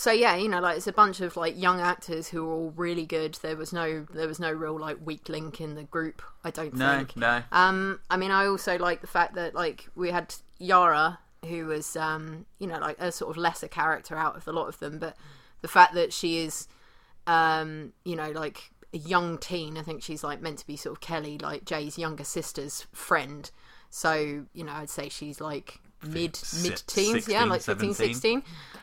[0.00, 2.72] so yeah, you know, like it's a bunch of like young actors who are all
[2.74, 3.34] really good.
[3.42, 6.22] There was no, there was no real like weak link in the group.
[6.42, 7.18] I don't No, think.
[7.18, 7.42] no.
[7.52, 11.96] Um, I mean, I also like the fact that like we had Yara, who was
[11.96, 14.98] um, you know, like a sort of lesser character out of the lot of them,
[14.98, 15.18] but
[15.60, 16.66] the fact that she is,
[17.26, 19.76] um, you know, like a young teen.
[19.76, 23.50] I think she's like meant to be sort of Kelly, like Jay's younger sister's friend.
[23.90, 28.14] So you know, I'd say she's like mid mid teens, yeah, like 15, 17.
[28.14, 28.42] 16.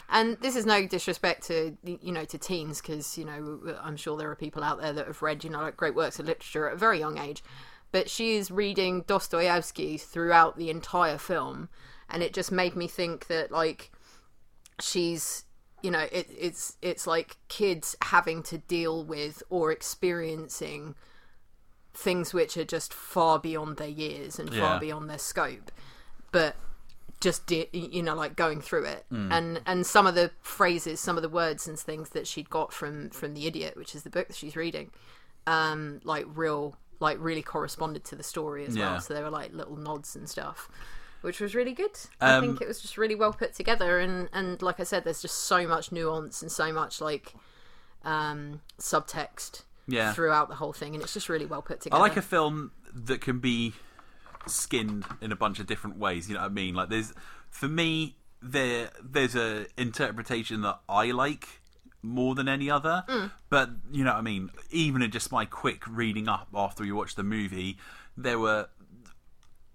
[0.10, 4.18] And this is no disrespect to you know to teens because you know I'm sure
[4.18, 6.68] there are people out there that have read you know like great works of literature
[6.68, 7.44] at a very young age,
[7.92, 11.68] but she is reading Dostoevsky throughout the entire film,
[12.10, 13.92] and it just made me think that like
[14.80, 15.44] she's
[15.82, 20.96] you know it, it's it's like kids having to deal with or experiencing
[21.94, 24.62] things which are just far beyond their years and Yeah.
[24.62, 25.72] far beyond their scope
[26.32, 26.56] but
[27.28, 31.16] just di- you know like going through it and and some of the phrases some
[31.20, 34.10] of the words and things that she'd got from from the idiot which is the
[34.10, 34.88] book that she's reading
[35.46, 36.64] um like real
[37.00, 38.92] like really corresponded to the story as Yeah.
[38.92, 40.70] well so there were like little nods and stuff
[41.22, 44.30] which was really good i Um, think it was just really well put together and
[44.34, 47.34] and like i said there's just so much nuance and so much like
[48.06, 50.14] um subtext Yeah.
[50.14, 51.98] throughout the whole thing and it's just really well put together.
[52.00, 53.74] I like a film that can be
[54.50, 56.28] skinned in a bunch of different ways.
[56.28, 56.76] You know what I mean?
[56.76, 57.14] Like there's
[57.50, 61.62] for me there there's a interpretation that I like
[62.02, 63.04] more than any other.
[63.08, 63.32] Mm.
[63.50, 64.50] But you know what I mean?
[64.70, 67.78] Even in just my quick reading up after we watched the movie,
[68.16, 68.68] there were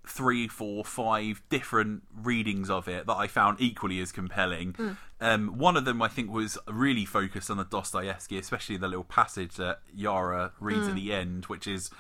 [0.05, 4.75] three, four, five different readings of it that I found equally as compelling.
[4.75, 4.91] Hmm.
[5.20, 9.05] Um, one of them I think was really focused on the Dostoevsky, especially the little
[9.05, 10.91] passage that Yara reads Hmm.
[10.91, 11.91] at the end, which is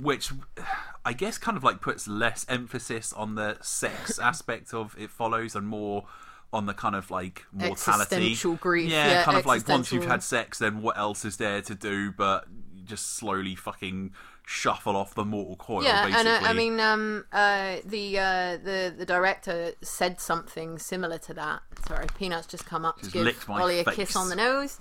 [0.00, 0.32] which
[1.04, 5.54] I guess kind of like puts less emphasis on the sex aspect of it follows
[5.54, 6.04] and more
[6.52, 10.04] on the kind of like mortality Existential grief, yeah, yeah, kind of like once you've
[10.04, 12.44] had sex then what else is there to do but
[12.84, 14.12] just slowly fucking
[14.46, 18.56] shuffle off the mortal coil yeah, basically and uh, I mean, um, uh, the uh,
[18.62, 21.62] the the director said something similar to that.
[21.86, 24.78] Sorry, Peanuts just come up to give Ollie a kiss on the nose.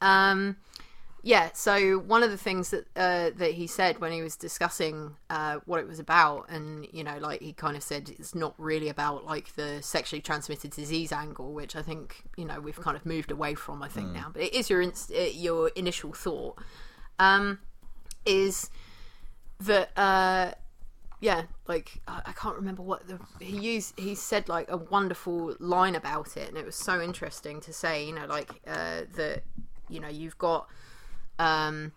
[0.00, 0.56] Um,
[1.22, 5.16] yeah, so one of the things that uh, that he said when he was discussing
[5.28, 8.54] uh, what it was about, and you know, like he kind of said, it's not
[8.58, 12.96] really about like the sexually transmitted disease angle, which I think you know we've kind
[12.96, 13.82] of moved away from.
[13.82, 14.14] I think Hmm.
[14.14, 16.58] now, but it is your inst- your initial thought.
[17.18, 17.58] Um,
[18.24, 18.70] is
[19.60, 20.52] that uh
[21.20, 25.54] yeah like I, I can't remember what the he used he said like a wonderful
[25.58, 29.42] line about it and it was so interesting to say you know like uh that
[29.88, 30.66] you know you've got
[31.40, 31.92] um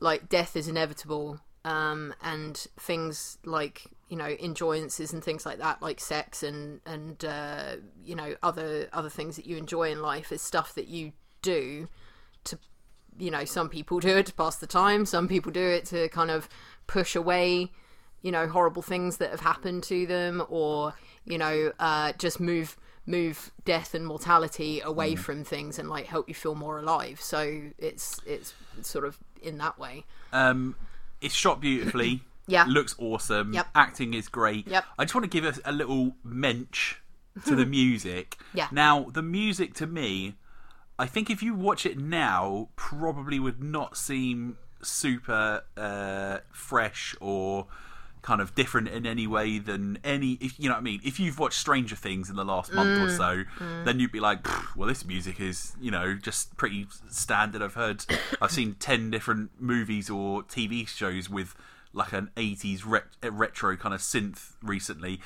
[0.00, 5.80] like death is inevitable um and things like you know enjoyances and things like that
[5.80, 10.30] like sex and and uh, you know other other things that you enjoy in life
[10.30, 11.12] is stuff that you
[11.42, 11.88] do
[12.44, 12.58] to
[13.18, 16.08] you know some people do it to pass the time some people do it to
[16.10, 16.48] kind of
[16.86, 17.72] push away
[18.22, 20.94] you know horrible things that have happened to them or
[21.24, 22.76] you know uh, just move
[23.06, 25.18] move death and mortality away Mm.
[25.18, 28.52] from things and like help you feel more alive so it's it's
[28.82, 30.74] sort of in that way Um,
[31.20, 32.22] it's shot beautifully.
[32.48, 32.64] Yeah.
[32.68, 33.52] looks awesome.
[33.54, 33.66] Yep.
[33.74, 34.68] acting is great.
[34.68, 34.84] Yep.
[34.98, 36.94] I just want to give us a little mensch
[37.44, 38.36] to the music.
[38.54, 38.68] Yeah.
[38.70, 40.36] Now, the music to me,
[40.96, 47.66] I think if you watch it now, probably would not seem super uh, fresh or
[48.26, 51.00] kind of different in any way than any if you know what I mean?
[51.04, 53.84] If you've watched Stranger Things in the last month or mm, so mm.
[53.84, 54.44] then you'd be like
[54.76, 57.62] well this music is you know just pretty standard.
[57.62, 58.04] I've heard
[58.42, 61.54] I've seen 10 different movies or TV shows with
[61.92, 65.20] like an 80s ret- retro kind of synth recently.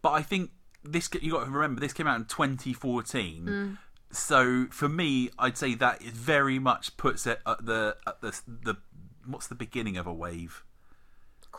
[0.00, 0.50] But I think
[0.82, 3.78] this you got to remember this came out in 2014 mm.
[4.10, 8.40] so for me I'd say that it very much puts it at the at the
[8.48, 8.76] the
[9.26, 10.64] what's the beginning of a wave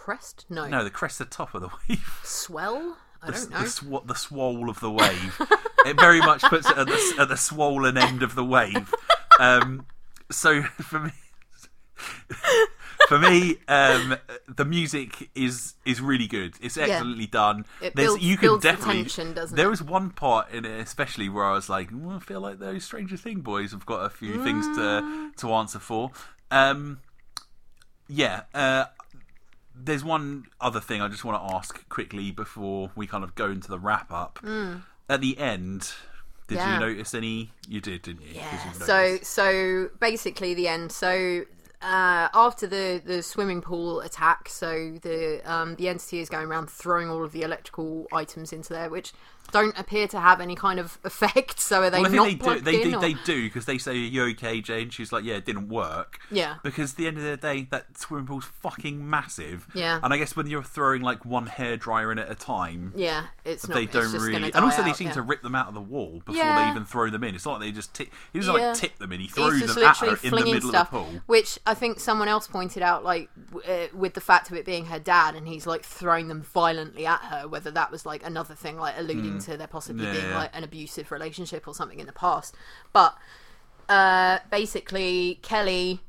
[0.04, 3.60] crest no, no the crest the top of the wave swell i the, don't the,
[3.60, 5.42] know sw- the swole of the wave.
[5.86, 8.94] it very much puts it at the, at the swollen end of the wave.
[9.40, 9.86] Um,
[10.32, 11.12] so for me,
[13.10, 14.16] for me, um,
[14.48, 16.54] the music is is really good.
[16.62, 17.66] It's excellently done.
[17.82, 18.96] It There's- builds- you can the definitely.
[19.04, 22.20] tension, doesn't there was one part in it, especially where I was like, "Mm, I
[22.20, 26.12] feel like those Stranger Thing boys have got a few things to to answer for.
[26.52, 27.00] Um,
[28.08, 28.44] yeah.
[28.54, 28.86] Uh,
[29.82, 33.50] there's one other thing I just want to ask quickly before we kind of go
[33.50, 34.40] into the wrap up.
[35.10, 35.94] At the end,
[36.50, 36.56] did.
[36.56, 36.74] Yeah.
[36.74, 37.52] you notice any?
[37.68, 38.34] You did, didn't you?
[38.36, 38.72] Yeah.
[38.74, 40.92] So so basically the end.
[40.92, 41.46] So
[41.82, 46.70] uh, after the the swimming pool attack, so the um, the entity is going around
[46.70, 49.14] throwing all of the electrical items into there, which
[49.52, 51.60] don't appear to have any kind of effect.
[51.60, 52.52] So are they Well, I not think they do.
[52.52, 52.98] plugged They do.
[52.98, 55.70] or- They do because they say, you're you okay, Jane?" She's like, "Yeah, it didn't
[55.70, 56.56] work." Yeah.
[56.64, 59.68] Because at the end of the day, that swimming pool's fucking massive.
[59.74, 60.00] Yeah.
[60.04, 63.68] And I guess when you're throwing like one hairdryer in at a time, Yeah, it's
[63.68, 63.76] not.
[63.76, 64.52] they it's don't just really.
[64.54, 65.14] And also, die they seem yeah.
[65.14, 66.64] to rip them out of the wall before Yeah.
[66.66, 67.36] they even throw them in.
[67.36, 67.94] It's not like they just.
[67.94, 68.68] Tip, he doesn't Yeah.
[68.70, 69.20] like tip them in.
[69.22, 71.22] He throws them at her in the middle stuff, of the pool.
[71.26, 73.30] which I think someone else pointed out, like
[73.68, 77.06] uh, with the fact of it being her dad, and he's like throwing them violently
[77.06, 77.48] at her.
[77.48, 80.06] Whether that was like another thing, like alluding to there possibly.
[80.06, 80.38] Yeah, being yeah.
[80.38, 82.56] like an abusive relationship or something in the past.
[82.94, 83.18] But
[83.88, 86.02] uh, basically, Kelly.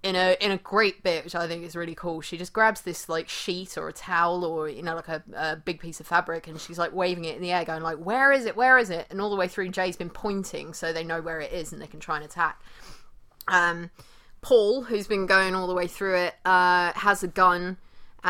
[0.00, 2.82] In a in a great bit, which I think is really cool, she just grabs
[2.82, 6.06] this like sheet or a towel or you know like a, a big piece of
[6.06, 8.56] fabric, and she's like waving it in the air, going like, "Where is it?
[8.56, 11.40] Where is it?" And all the way through, Jay's been pointing so they know where
[11.40, 12.62] it is and they can try and attack
[13.48, 13.90] um,
[14.40, 17.78] Paul, who's been going all the way through it, uh, has a gun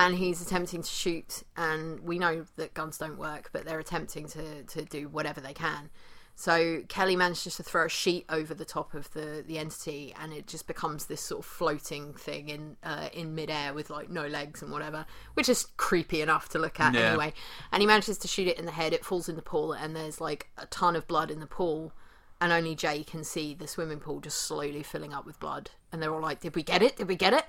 [0.06, 1.42] and he's attempting to shoot.
[1.56, 5.52] And we know that guns don't work, but they're attempting to, to do whatever they
[5.52, 5.90] can.
[6.36, 10.32] So Kelly manages to throw a sheet over the top of the, the entity, and
[10.32, 14.24] it just becomes this sort of floating thing in uh, in midair with like no
[14.28, 17.08] legs and whatever, which is creepy enough to look at Yeah.
[17.08, 17.32] anyway.
[17.72, 18.92] And he manages to shoot it in the head.
[18.92, 21.92] It falls in the pool, and there's like a ton of blood in the pool
[22.40, 25.70] and only Jay can see the swimming pool just slowly filling up with blood.
[25.90, 26.94] And they're all like, "Did we get it?
[26.94, 27.46] Did we get it?"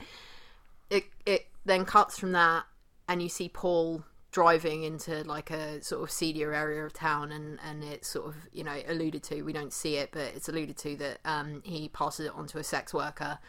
[0.89, 2.65] It it then cuts from that,
[3.07, 7.59] and you see Paul driving into like a sort of seedier area of town, and
[7.67, 9.41] and it's sort of you know alluded to.
[9.41, 12.57] We don't see it, but it's alluded to that um, he passes it on to
[12.57, 13.39] a sex worker.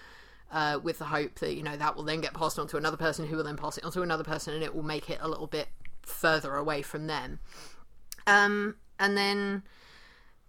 [0.52, 2.96] Uh, with the hope that you know that will then get passed on to another
[2.96, 5.16] person who will then pass it on to another person and it will make it
[5.20, 5.68] a little bit
[6.02, 7.38] further away from them
[8.26, 9.62] um, and then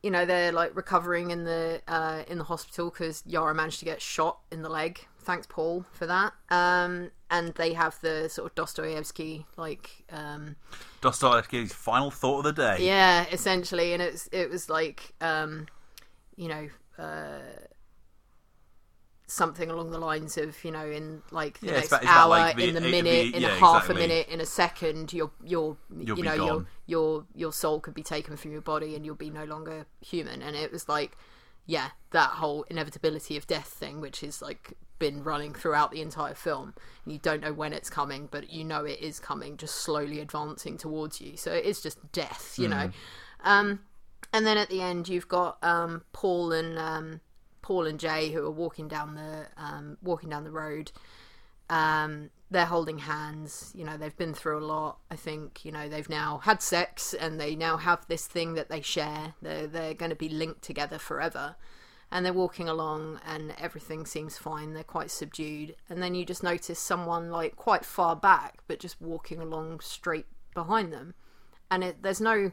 [0.03, 3.85] you know they're like recovering in the uh, in the hospital because Yara managed to
[3.85, 5.07] get shot in the leg.
[5.23, 6.33] Thanks, Paul, for that.
[6.49, 10.55] Um, and they have the sort of Dostoevsky like um,
[11.01, 12.77] Dostoevsky's final thought of the day.
[12.85, 15.67] yeah, essentially, and it's it was like um,
[16.35, 16.69] you know.
[16.97, 17.39] Uh,
[19.27, 22.57] Something along the lines of, you know, in like the Yeah, next about- hour, like,
[22.57, 25.31] the- in the minute, the- in a yeah, half a minute, in a second, your
[25.41, 29.05] your You'll you know your your your soul could be taken from your body and
[29.05, 30.41] you'll be no longer human.
[30.41, 31.15] And it was like,
[31.65, 36.35] yeah, that whole inevitability of death thing, which is like been running throughout the entire
[36.35, 36.75] film.
[37.07, 40.77] You don't know when it's coming, but you know it is coming, just slowly advancing
[40.77, 41.35] towards you.
[41.37, 42.91] So it is just death, you know.
[43.43, 43.79] Um,
[44.31, 47.21] and then at the end, you've got um, Paul and um,
[47.63, 50.91] Paul and Jay who are walking down the um, walking down the road.
[51.67, 53.73] Um, they're holding hands.
[53.75, 54.99] You know, they've been through a lot.
[55.09, 58.69] I think you know they've now had sex and they now have this thing that
[58.69, 59.33] they share.
[59.41, 61.55] They're they're going to be linked together forever.
[62.11, 65.75] And they're walking along and everything seems fine they're quite subdued.
[65.89, 70.25] And then you just notice someone like quite far back but just walking along straight
[70.53, 71.13] behind them.
[71.69, 72.51] And it, there's no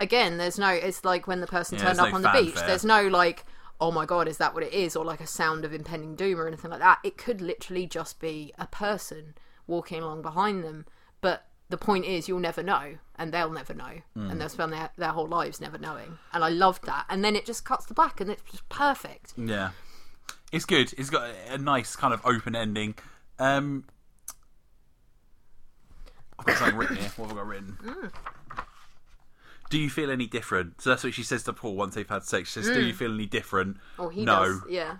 [0.00, 2.54] again there's no it's like when the person Yeah, turned up no on the beach
[2.54, 3.44] there's no like
[3.80, 4.94] oh my god is that what it is?
[4.94, 7.00] Or like a sound of impending doom or anything like that.
[7.02, 9.34] It could literally just be a person
[9.66, 10.86] walking along behind them.
[11.20, 14.30] But the point is you'll never know and they'll never know Hmm.
[14.30, 17.36] and they'll spend their, their whole lives never knowing and i loved that and then
[17.36, 19.70] it just cuts the black and it's just perfect Yeah,
[20.52, 20.94] it's good.
[20.96, 22.94] It's got a, nice kind of open ending.
[23.38, 23.84] Um,
[26.38, 27.10] I've got something written here.
[27.16, 27.76] What have I got written?
[27.84, 28.12] Mm.
[29.70, 30.80] Do you feel any different?
[30.80, 32.50] So that's what she says to Paul once they've had sex.
[32.52, 34.96] She says, "Do you feel any different?" oh he no, does yeah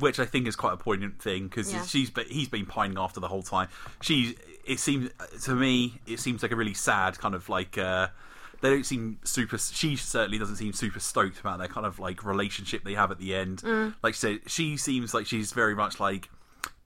[0.00, 1.84] which I think is quite a poignant thing because Yeah.
[1.84, 3.68] she's he's been pining after the whole time.
[4.00, 4.36] She
[4.66, 5.10] it seems
[5.44, 8.08] to me it seems like a really sad kind of like uh,
[8.60, 9.58] they don't seem super.
[9.58, 13.18] She certainly doesn't seem super stoked about their kind of like relationship they have at
[13.18, 13.62] the end.
[13.62, 13.94] Mm.
[14.02, 16.28] Like say she seems like she's very much like.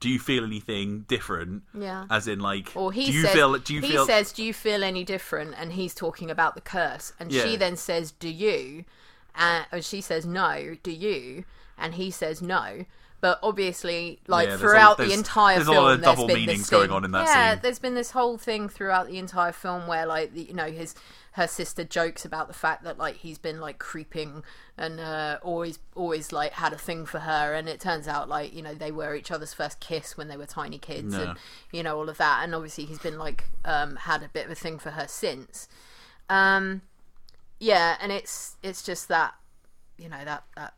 [0.01, 1.63] Do you feel anything different?
[1.73, 2.05] Yeah.
[2.09, 3.57] As in, like, Or he do you says, feel?
[3.57, 4.05] Do you he feel?
[4.05, 7.43] says, "Do you feel any different?" And he's talking about the curse, and Yeah.
[7.43, 8.85] she then says, "Do you?"
[9.35, 11.43] And and she says, "No, do you?"
[11.77, 12.85] And he says, "No."
[13.21, 16.69] But obviously, like Yeah, throughout a- the entire there's a film, lot of double meanings
[16.69, 17.59] going on in that yeah, scene.
[17.63, 20.95] there's been this whole thing throughout the entire film where, like, you know, his
[21.33, 24.43] her sister jokes about the fact that like he's been like creeping
[24.77, 28.53] and uh, always always like had a thing for her, and it turns out like
[28.53, 31.21] you know they were each other's first kiss when they were tiny kids, Yeah.
[31.31, 31.39] and
[31.71, 34.51] you know all of that, and obviously he's been like um, had a bit of
[34.51, 35.67] a thing for her since.
[36.29, 36.81] Um,
[37.59, 39.35] yeah, and it's it's just that
[39.97, 40.73] you know that that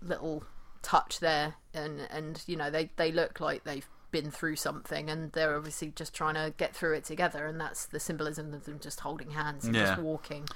[0.00, 0.44] little
[0.82, 5.32] touch there, and and you know they they look like they've been through something, and
[5.32, 8.78] they're obviously just trying to get through it together, and that's the symbolism of them
[8.80, 9.86] just holding hands and Yeah.
[9.86, 10.48] just walking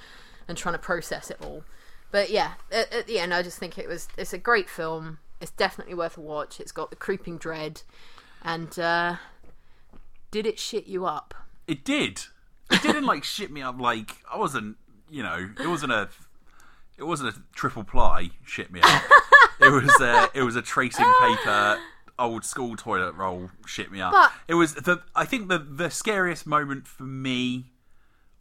[0.47, 1.63] and trying to process it all.
[2.11, 5.19] But yeah, at, at the end, I just think it was it's a great film.
[5.41, 6.59] It's definitely worth a watch.
[6.59, 7.81] It's got the creeping dread,
[8.43, 9.15] and uh,
[10.31, 11.33] did it shit you up?
[11.67, 12.21] It did.
[12.71, 13.79] It didn't like shit me up.
[13.79, 14.77] Like I wasn't,
[15.09, 16.09] you know, it wasn't a,
[16.97, 19.03] it wasn't a triple ply shit me up.
[19.65, 21.79] It was a, it was a tracing paper,
[22.19, 24.11] old school toilet roll shit me up.
[24.13, 25.01] But- it was the.
[25.15, 27.71] I think the the scariest moment for me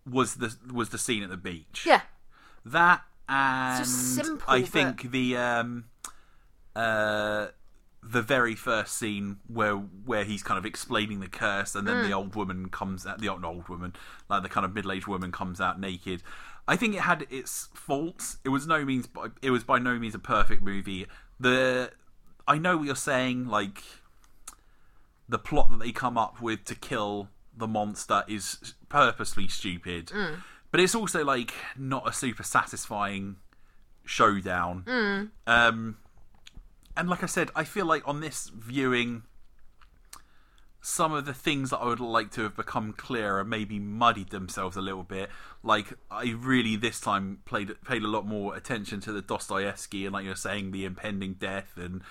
[0.09, 1.85] was the was the scene at the beach.
[1.87, 2.03] Yeah,
[2.64, 5.85] That and just simple, I but- think the um
[6.77, 7.49] uh
[8.03, 12.07] the very first scene where where he's kind of explaining the curse and then Mm.
[12.09, 13.95] the old woman comes out the old, old woman
[14.29, 16.22] like the kind of middle-aged woman comes out naked
[16.67, 18.39] i think it had its faults.
[18.45, 21.07] It was no means by- it was by no means a perfect movie.
[21.41, 21.91] The
[22.49, 23.83] i know what you're saying like
[25.29, 30.11] the plot that they come up with to kill the monster is purposely stupid.
[30.71, 33.37] But it's also like not a super satisfying
[34.05, 34.83] showdown.
[35.47, 35.97] Um
[36.97, 39.23] and like i said i feel like on this viewing
[40.87, 44.76] some of the things that i would like to have become clearer maybe muddied themselves
[44.76, 45.30] a little bit.
[45.62, 50.12] Like i really this time played paid a lot more attention to the dostoevsky and
[50.12, 52.03] like you're saying the impending death and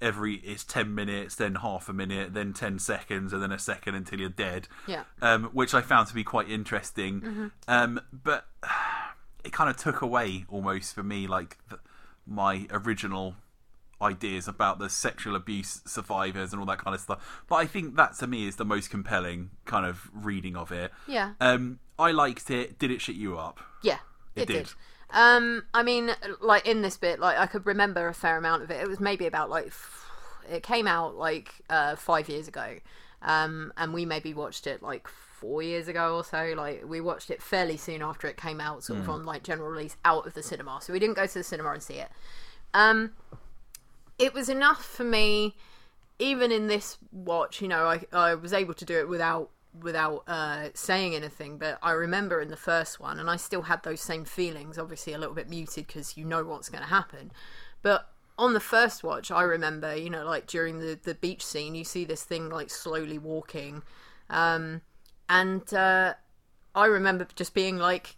[0.00, 3.96] every it's 10 minutes then half a minute then 10 seconds and then a second
[3.96, 4.68] until you're dead.
[4.86, 5.02] Yeah.
[5.20, 7.50] um, which i found to be quite interesting.
[7.66, 8.46] Um, but
[9.44, 11.80] it kind of took away almost for me like the,
[12.24, 13.34] my original
[14.02, 17.96] ideas about the sexual abuse survivors and all that kind of stuff but i think
[17.96, 21.32] that to me is the most compelling kind of reading of it yeah.
[21.40, 23.98] um i liked it did it shit you up Yeah,
[24.34, 24.64] It it, did.
[24.66, 24.74] did.
[25.14, 28.70] Um, I mean, like in this bit, like I could remember a fair amount of
[28.70, 28.80] it.
[28.80, 30.06] It was maybe about like f-
[30.50, 32.78] it came out like uh, five years ago,
[33.20, 36.54] um, and we maybe watched it like four years ago or so.
[36.56, 39.68] Like we watched it fairly soon after it came out, sort of on like general
[39.68, 40.78] release out of the cinema.
[40.80, 42.10] So we didn't go to the cinema and see it.
[42.72, 43.12] Um,
[44.22, 45.54] it was enough for me
[46.22, 49.50] even in this watch, you know, I I was able to do it without
[49.80, 51.58] without uh, saying anything.
[51.58, 54.78] But I remember in the first one, and I still had those same feelings.
[54.78, 57.32] Obviously, a little bit muted because you know what's going to happen.
[57.82, 58.08] But
[58.38, 61.84] on the first watch, I remember, you know, like during the the beach scene, you
[61.84, 63.82] see this thing like slowly walking,
[64.30, 64.82] um,
[65.28, 66.14] and uh,
[66.74, 68.16] I remember just being like,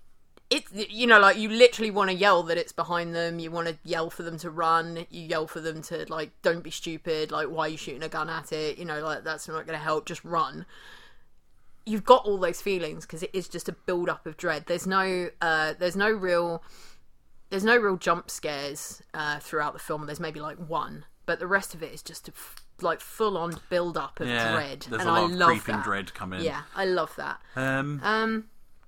[0.51, 3.67] it you know like you literally want to yell that it's behind them you want
[3.67, 7.31] to yell for them to run you yell for them to like don't be stupid
[7.33, 9.79] like why are you shooting a gun at it you know like that's not going
[9.79, 10.67] to help just run.
[11.87, 14.65] You've got all those feelings because it is just a build up of dread.
[14.67, 16.63] There's no uh there's no real
[17.51, 20.07] there's no real jump scares uh throughout the film.
[20.07, 23.39] There's maybe like one but the rest of it is just a f- like full
[23.39, 25.85] on build up of yeah dread there's and a lot i of love creeping that.
[25.85, 27.41] dread coming yeah i love that.
[27.57, 28.45] Um um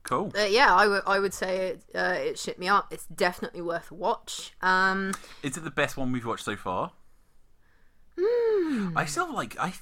[0.08, 0.26] Cool.
[0.34, 2.92] But yeah, I would I would say it uh, it shit me up.
[2.92, 4.52] It's definitely worth a watch.
[4.62, 6.92] Um, Is it the best one we've watched so far?
[8.18, 9.74] I still like I.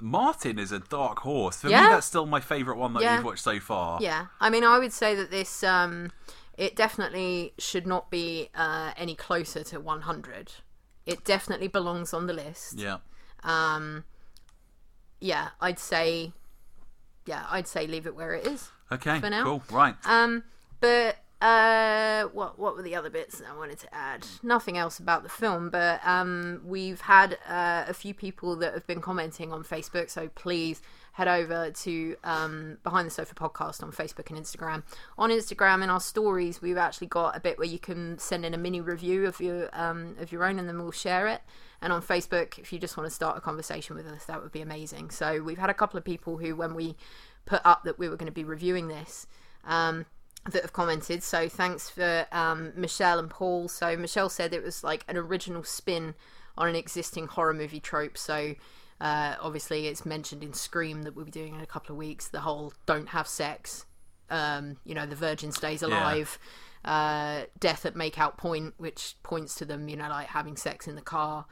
[0.00, 1.56] Martin is a dark horse.
[1.60, 3.16] For me, that's still my favourite one that Yeah.
[3.16, 3.98] we've watched so far.
[4.00, 6.12] yeah, I mean, I would say that this um,
[6.56, 10.52] it definitely should not be uh, any closer to 100.
[11.06, 12.78] It definitely belongs on the list.
[12.78, 12.98] Yeah.
[13.42, 14.04] Um,
[15.20, 16.32] yeah, I'd say,
[17.26, 18.70] yeah, I'd say leave it where it is.
[18.90, 19.20] Okay.
[19.20, 19.44] For now.
[19.44, 19.62] Cool.
[19.70, 19.94] Right.
[20.04, 20.44] Um,
[20.80, 24.26] but uh, what what were the other bits that I wanted to add?
[24.42, 28.86] Nothing else about the film, but um, we've had uh, a few people that have
[28.86, 30.82] been commenting on Facebook, so please
[31.12, 34.84] head over to um, Behind the Sofa podcast on Facebook and Instagram.
[35.16, 38.54] On Instagram, in our stories, we've actually got a bit where you can send in
[38.54, 41.42] a mini review of your um, of your own, and then we'll share it.
[41.80, 44.50] And on Facebook, if you just want to start a conversation with us, that would
[44.50, 45.10] be amazing.
[45.10, 46.96] So we've had a couple of people who, when we
[47.48, 49.26] put up that we were going to be reviewing this,
[49.64, 50.04] um,
[50.50, 51.22] that have commented.
[51.22, 53.68] So thanks for um, Michelle and Paul.
[53.68, 56.14] So Michelle said it was like an original spin
[56.56, 58.18] on an existing horror movie trope.
[58.18, 58.54] So
[59.00, 62.28] uh, obviously it's mentioned in Scream that we'll be doing in a couple of weeks.
[62.28, 63.86] The whole don't have sex.
[64.30, 66.38] Um, you know, the virgin stays alive.
[66.84, 70.94] Uh, death at makeout point, which points to them, you know, like having sex in
[70.96, 71.46] the car.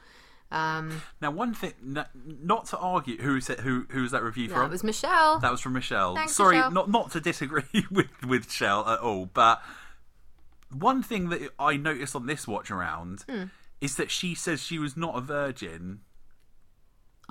[0.49, 4.59] Um, Now, one thing, not to argue, who said who who was that review from?
[4.59, 5.39] that was Michelle.
[5.39, 6.15] That was from Michelle.
[6.15, 6.71] Thanks, Sorry, Michelle.
[6.71, 9.61] not not to disagree with with Shell at all, but
[10.71, 13.43] one thing that I noticed on this watch around Hmm.
[13.81, 16.01] is that she says she was not a virgin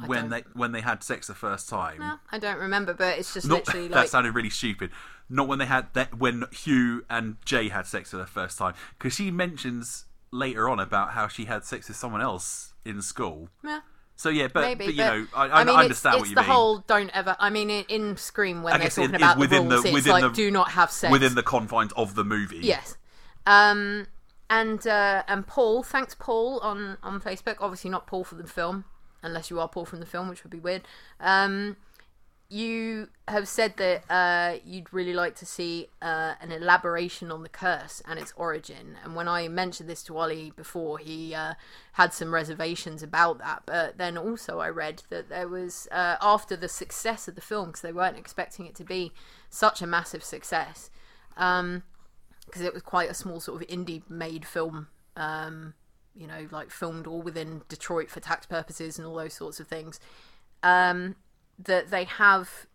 [0.04, 1.98] when don't- they when they had sex the first time.
[2.00, 4.90] No, I don't remember, but it's just Not, literally that sounded really stupid.
[5.28, 8.74] Not when they had that when Hugh and Jay had sex for the first time,
[8.98, 13.48] because she mentions later on about how she had sex with someone else in school.
[13.64, 13.80] yeah.
[14.18, 16.30] So yeah, but, Maybe, but you but, know, I, I, mean, I understand it's, what
[16.30, 16.38] you mean.
[16.38, 17.36] It's the whole don't ever.
[17.38, 19.84] I mean, in, in Scream when they're guess it talking about the within the- rules,
[19.84, 22.60] it's within like the- do not have sex within the confines of the movie.
[22.62, 22.96] Yes.
[23.44, 24.06] Um,
[24.48, 27.56] and uh, and Paul, thanks Paul on on Facebook.
[27.60, 28.86] Obviously not Paul from the film,
[29.22, 30.82] unless you are Paul from the film, which would be weird.
[31.20, 31.76] Um,
[32.48, 37.48] you have said that uh, you'd really like to see uh, an elaboration on the
[37.48, 38.96] curse and its origin.
[39.02, 41.54] And when I mentioned this to Ollie before, he uh,
[41.92, 43.62] had some reservations about that.
[43.66, 47.68] But then also, I read that there was, uh, after the success of the film,
[47.68, 49.12] because they weren't expecting it to be
[49.50, 50.90] such a massive success,
[51.36, 51.82] um,
[52.46, 55.74] because it was quite a small sort of indie made film um
[56.14, 59.66] you know like filmed all within detroit for tax purposes and all those sorts of
[59.66, 60.00] things
[60.62, 61.16] um
[61.58, 62.66] that they have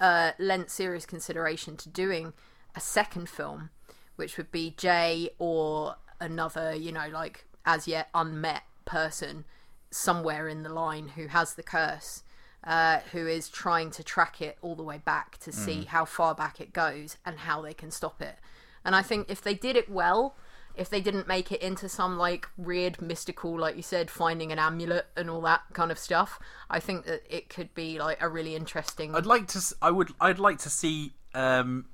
[0.00, 2.32] uh lent serious consideration to doing
[2.74, 3.70] a second film
[4.16, 9.44] which would be jay or another you know like as yet unmet person
[9.90, 12.24] somewhere in the line who has the curse
[12.64, 16.34] uh, who is trying to track it all the way back to see how far
[16.34, 18.36] back it goes and how they can stop it.
[18.84, 20.34] And I think if they did it well,
[20.76, 24.58] if they didn't make it into some like weird mystical, like you said, finding an
[24.58, 28.28] amulet and all that kind of stuff, I think that it could be like a
[28.28, 29.14] really interesting.
[29.14, 29.60] I'd like to.
[29.80, 30.12] I would.
[30.20, 31.86] I'd like to see um,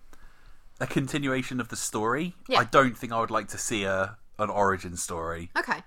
[0.81, 2.35] a continuation of the story.
[2.49, 2.61] Yeah.
[2.61, 5.51] I don't think I would like to see a an origin story.
[5.59, 5.83] Okay.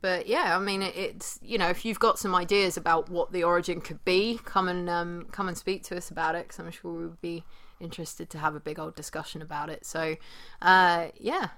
[0.00, 3.44] But yeah, I mean, it's you know, if you've got some ideas about what the
[3.44, 6.70] origin could be, come and um, come and speak to us about it, because I'm
[6.70, 7.44] sure we would be
[7.80, 9.84] interested to have a big old discussion about it.
[9.84, 10.16] So,
[10.62, 11.48] uh, yeah.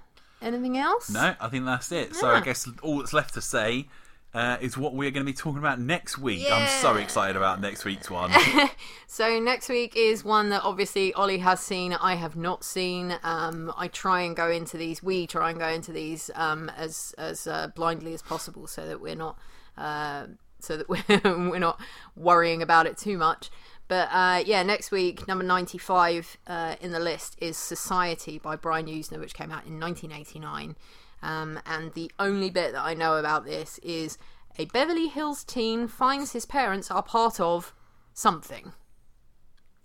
[0.41, 1.09] Anything else?
[1.09, 2.15] No, I think that's it.
[2.15, 3.87] So I guess all that's left to say
[4.33, 6.45] uh, is what we're going to be talking about next week.
[6.51, 7.03] I'm so Yeah.
[7.03, 8.31] excited about next week's one.
[9.11, 11.93] So next week is one that obviously Ollie has seen.
[11.93, 13.17] I have not seen.
[13.23, 15.01] Um, I try and go into these.
[15.03, 19.01] We try and go into these um, as as uh, blindly as possible, so that
[19.01, 19.37] we're not
[19.77, 20.27] uh,
[20.59, 21.03] so that we're
[21.49, 21.81] we're not
[22.15, 23.49] worrying about it too much.
[23.89, 28.85] But uh, yeah, next week, number 95 uh, in the list is Society by Brian
[28.85, 30.77] Yuzna, which came out in 1989.
[31.21, 34.17] Um, and the only bit that I know about this is
[34.57, 37.73] a Beverly Hills teen finds his parents are part of
[38.13, 38.73] something.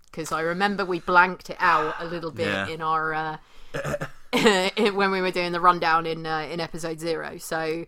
[0.05, 2.67] Because I remember we blanked it out a little bit Yeah.
[2.67, 3.13] in our.
[3.13, 3.37] Uh,
[4.93, 7.85] when we were doing the rundown in uh, in episode zero, so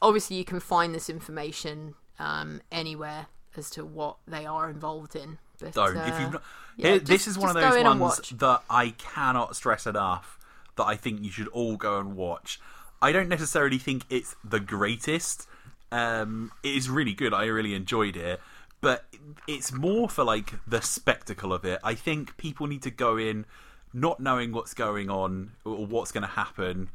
[0.00, 3.26] obviously you can find this information um, anywhere
[3.56, 5.38] as to what they are involved in.
[5.60, 5.96] But, don't.
[5.96, 6.42] uh, if you've not,
[6.76, 10.38] yeah, Here- just- this is one of those ones that I cannot stress enough
[10.76, 12.60] that I think you should all go and watch.
[13.00, 15.46] I don't necessarily think it's the greatest.
[15.90, 17.34] Um, it is really good.
[17.34, 18.40] I really enjoyed it,
[18.80, 19.04] but
[19.46, 21.80] it's more for like the spectacle of it.
[21.84, 23.44] I think people need to go in
[23.92, 26.88] not knowing what's going on or what's going to happen.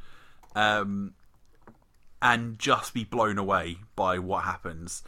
[0.56, 1.14] Um,
[2.22, 5.04] and just be blown away by what happens.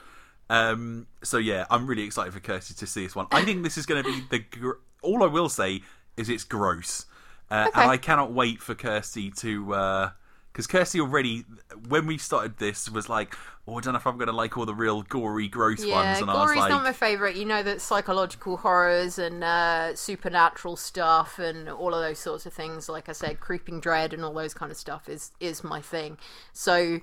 [0.50, 3.28] Um, so yeah, I'm really excited for Kirsty to see this one.
[3.32, 4.40] I think this is going to be the.
[4.40, 4.72] Gr-
[5.02, 5.82] all I will say
[6.18, 7.06] is it's gross,
[7.52, 7.82] uh, Okay.
[7.82, 10.12] and I cannot wait for Kirsty to.
[10.52, 11.46] Because Kirsty already,
[11.88, 13.36] when we started this, was like,
[13.68, 15.96] "Oh, I don't know if I'm going to like all the real gory, gross Yeah,
[15.96, 17.36] ones." And I was gory's like, not my favourite.
[17.36, 22.54] You know that psychological horrors and uh, supernatural stuff and all of those sorts of
[22.54, 25.80] things, like I said, creeping dread and all those kind of stuff is is my
[25.80, 26.18] thing.
[26.52, 27.00] So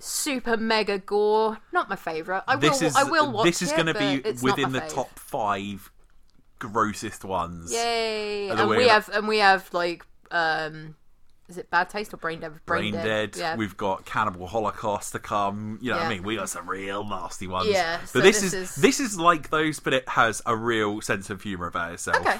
[0.00, 2.42] super mega gore, not my favourite.
[2.48, 4.94] I "This will is I will watch this is going to be within the fave.
[4.94, 5.90] top five
[6.58, 8.48] grossest ones." Yay!
[8.48, 10.96] And we have and we have like um,
[11.48, 12.52] is it bad taste or brain dead?
[12.64, 13.36] Brain Dead.
[13.36, 13.56] Yeah.
[13.56, 15.78] We've got Cannibal Holocaust to come.
[15.82, 16.22] You know what I mean?
[16.22, 17.68] We got some real nasty ones.
[17.68, 20.54] Yeah, But so this, this is, is- this is like those, but it has a
[20.56, 22.18] real sense of humor about itself.
[22.18, 22.38] Okay.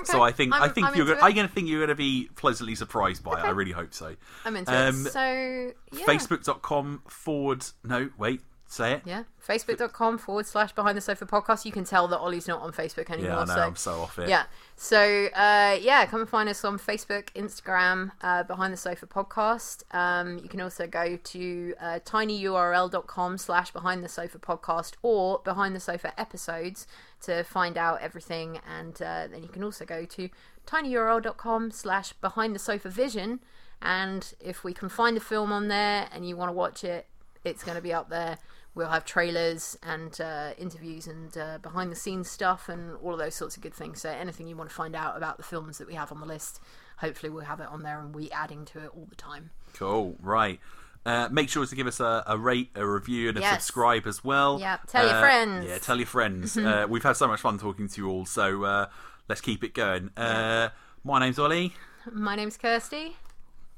[0.00, 0.12] Okay.
[0.12, 1.20] So I think i I'm- think I'm you're gonna.
[1.20, 3.44] I'm going to think you're going to be pleasantly surprised by it.
[3.44, 4.16] I really hope so.
[4.44, 5.10] I'm into um, it.
[5.10, 6.06] So yeah.
[6.06, 7.64] Facebook.com forward.
[7.84, 8.40] No, wait,
[8.70, 9.02] say it.
[9.04, 11.64] Yeah, facebook.com forward slash behind the sofa podcast.
[11.64, 13.32] You can tell that Ollie's not on Facebook anymore.
[13.32, 13.54] Yeah, I know.
[13.54, 14.28] so I'm so off it.
[14.28, 14.44] yeah.
[14.76, 19.82] So uh, yeah, come and find us on Facebook, Instagram, uh, Behind the Sofa Podcast.
[19.94, 25.74] Um, you can also go to uh, tinyurl.com slash Behind the Sofa Podcast or Behind
[25.74, 26.86] the Sofa Episodes
[27.22, 28.60] to find out everything.
[28.78, 30.30] And uh, then you can also go to
[30.66, 33.40] tinyurl.com slash Behind the Sofa Vision.
[33.82, 37.06] And if we can find a film on there and you want to watch it,
[37.44, 38.38] it's going to be up there.
[38.74, 43.18] We'll have trailers and uh, interviews and uh, behind the scenes stuff and all of
[43.18, 44.00] those sorts of good things.
[44.00, 46.26] So anything you want to find out about the films that we have on the
[46.26, 46.60] list,
[46.98, 49.50] hopefully we'll have it on there and we adding to it all the time.
[49.74, 50.14] Cool.
[50.22, 50.60] Right.
[51.04, 53.54] Uh, make sure to give us a, a rate, a review, and a Yes.
[53.64, 54.60] subscribe as well.
[54.60, 55.66] Yeah, tell your Uh, friends.
[55.66, 56.56] Yeah, tell your friends.
[56.58, 58.86] uh, we've had so much fun talking to you all, so uh,
[59.28, 60.10] let's keep it going.
[60.16, 60.68] Uh,
[61.02, 61.74] my name's Ollie.
[62.12, 63.16] My name's Kirsty,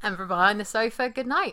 [0.02, 1.50] and from behind the sofa, good night.